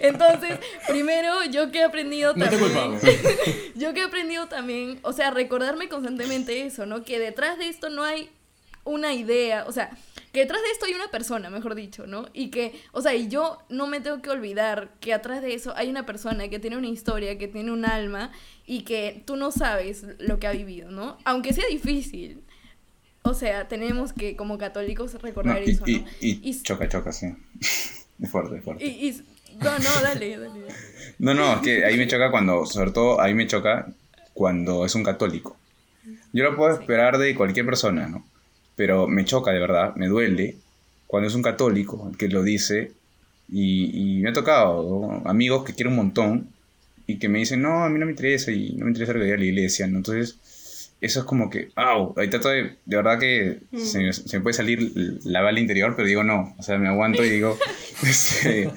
[0.01, 2.99] Entonces, primero, yo que he aprendido no también...
[3.76, 7.03] yo que he aprendido también, o sea, recordarme constantemente eso, ¿no?
[7.03, 8.30] Que detrás de esto no hay
[8.85, 9.91] una idea, o sea,
[10.34, 12.26] que detrás de esto hay una persona, mejor dicho, ¿no?
[12.34, 15.73] Y que, o sea, y yo no me tengo que olvidar que atrás de eso
[15.76, 18.31] hay una persona que tiene una historia, que tiene un alma
[18.65, 21.18] y que tú no sabes lo que ha vivido, ¿no?
[21.26, 22.41] Aunque sea difícil.
[23.23, 26.07] O sea, tenemos que como católicos recordar eso, y, ¿no?
[26.19, 27.27] Y, choca, choca, sí.
[28.22, 28.85] Es fuerte, es fuerte.
[28.85, 29.22] Y,
[29.61, 30.61] no, no, dale, dale.
[31.19, 33.88] No, no, es que ahí me choca cuando, sobre todo ahí me choca
[34.34, 35.57] cuando es un católico.
[36.31, 38.23] Yo lo puedo esperar de cualquier persona, ¿no?
[38.76, 40.56] pero me choca de verdad, me duele
[41.07, 42.91] cuando es un católico el que lo dice
[43.49, 46.48] y, me ha tocado amigos que quiero un montón
[47.14, 49.19] y que me dicen, no, a mí no me interesa y no me interesa lo
[49.19, 50.40] que diga la iglesia, Entonces,
[51.02, 52.14] eso es como que, ¡au!
[52.18, 54.91] Ahí trato de, de verdad que se, me, se me puede salir
[55.26, 57.57] la bala interior, pero digo no, o sea, me aguanto y digo,
[58.03, 58.69] este,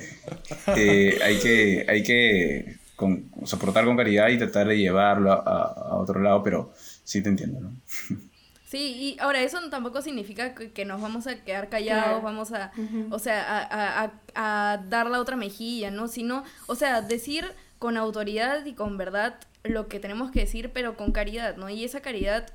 [0.76, 5.72] eh, hay que, hay que con- soportar con caridad y tratar de llevarlo a, a-
[5.90, 6.72] a otro lado, pero
[7.04, 7.70] sí te entiendo, ¿no?
[8.68, 12.22] Sí, y ahora eso tampoco significa que, que nos vamos a quedar callados, Claro.
[12.22, 12.72] vamos a,
[13.10, 14.04] o sea, a, a-
[14.34, 16.08] a- a dar la otra mejilla, ¿no?
[16.08, 17.44] Sino, o sea, decir
[17.78, 21.68] con autoridad y con verdad lo que tenemos que decir, pero con caridad, ¿no?
[21.68, 22.46] Y esa caridad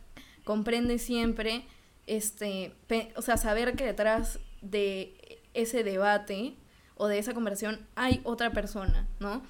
[0.44, 1.66] comprende siempre,
[2.08, 2.74] este,
[3.16, 6.56] o sea, saber que detrás de ese debate
[6.96, 9.44] o de esa conversación hay otra persona, ¿no?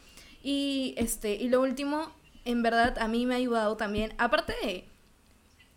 [0.43, 2.11] Y, este, y lo último,
[2.45, 4.85] en verdad, a mí me ha ayudado también, aparte de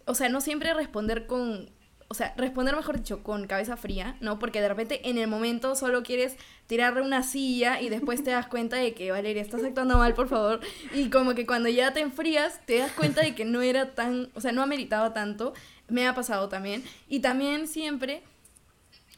[0.06, 1.70] o sea, no siempre responder con,
[2.09, 4.39] o sea, responder mejor dicho con cabeza fría, ¿no?
[4.39, 6.36] Porque de repente en el momento solo quieres
[6.66, 10.28] tirarle una silla y después te das cuenta de que, Valeria, estás actuando mal, por
[10.28, 10.60] favor.
[10.94, 14.31] Y como que cuando ya te enfrías, te das cuenta de que no era tan,
[14.35, 15.55] o sea, no ameritaba tanto.
[15.89, 16.85] Me ha pasado también.
[17.09, 18.22] Y también siempre...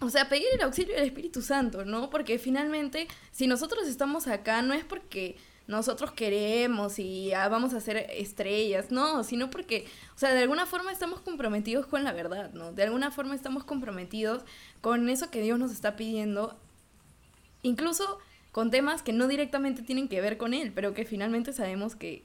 [0.01, 2.11] O sea, pedir el auxilio del Espíritu Santo, ¿no?
[2.11, 7.81] Porque finalmente, si nosotros estamos acá, no es porque nosotros queremos y ah, vamos a
[7.81, 12.53] ser estrellas, no, sino porque, o sea, de alguna forma estamos comprometidos con la verdad,
[12.53, 12.73] ¿no?
[12.73, 14.45] De alguna forma estamos comprometidos
[14.81, 16.57] con eso que Dios nos está pidiendo,
[17.63, 18.19] incluso
[18.53, 22.25] con temas que no directamente tienen que ver con Él, pero que finalmente sabemos que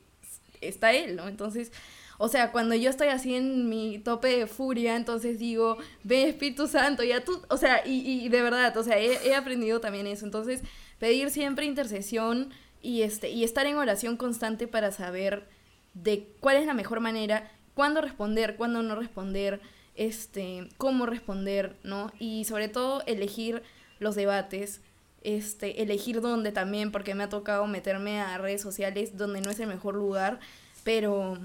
[0.61, 1.27] está Él, ¿no?
[1.27, 1.71] Entonces,
[2.19, 6.67] o sea, cuando yo estoy así en mi tope de furia, entonces digo, ve Espíritu
[6.67, 10.05] Santo, ya tú, o sea, y, y de verdad, o sea, he, he aprendido también
[10.05, 10.25] eso.
[10.25, 10.61] Entonces,
[10.99, 15.47] pedir siempre intercesión y, este, y estar en oración constante para saber
[15.93, 19.61] de cuál es la mejor manera, cuándo responder, cuándo no responder,
[19.95, 22.11] este, cómo responder, ¿no?
[22.19, 23.61] Y sobre todo elegir
[23.99, 24.81] los debates,
[25.23, 29.59] este, elegir dónde también, porque me ha tocado meterme a redes sociales donde no es
[29.59, 30.39] el mejor lugar,
[30.83, 31.37] pero,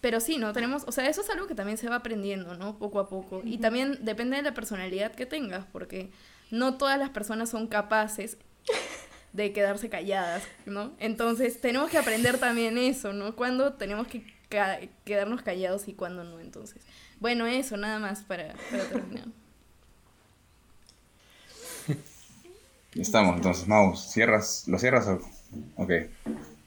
[0.00, 0.52] pero sí, ¿no?
[0.52, 2.78] Tenemos, o sea, eso es algo que también se va aprendiendo, ¿no?
[2.78, 3.42] Poco a poco.
[3.44, 6.10] Y también depende de la personalidad que tengas, porque
[6.50, 8.36] no todas las personas son capaces
[9.32, 10.92] de quedarse calladas, ¿no?
[10.98, 13.36] Entonces tenemos que aprender también eso, ¿no?
[13.36, 16.82] Cuándo tenemos que ca- quedarnos callados y cuándo no, entonces.
[17.20, 19.26] Bueno, eso nada más para, para terminar.
[22.94, 24.64] Estamos, entonces, Mau, ¿cierras?
[24.66, 25.20] ¿Lo cierras o...?
[25.76, 25.90] Ok.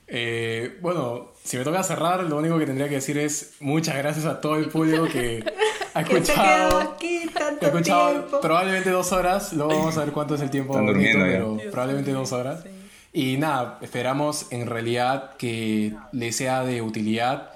[0.08, 4.26] Eh, bueno, si me toca cerrar, lo único que tendría que decir es muchas gracias
[4.26, 5.44] a todo el público que
[5.94, 6.98] ha escuchado.
[6.98, 8.42] que ha escuchado tiempo.
[8.42, 11.72] probablemente dos horas, luego vamos a ver cuánto es el tiempo Están bonito, durmiendo pero
[11.72, 12.64] probablemente dos horas.
[12.64, 12.70] Sí.
[13.14, 17.52] Y nada, esperamos en realidad que les sea de utilidad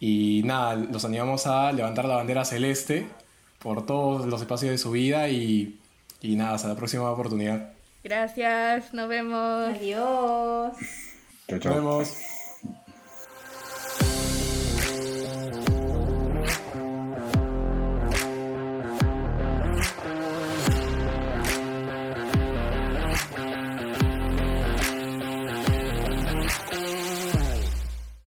[0.00, 3.06] y nada, los animamos a levantar la bandera celeste
[3.58, 5.78] por todos los espacios de su vida y,
[6.20, 7.72] y nada, hasta la próxima oportunidad.
[8.02, 9.74] Gracias, nos vemos.
[9.74, 10.72] Adiós.
[11.48, 11.74] Chao, chao.
[11.74, 12.33] vemos.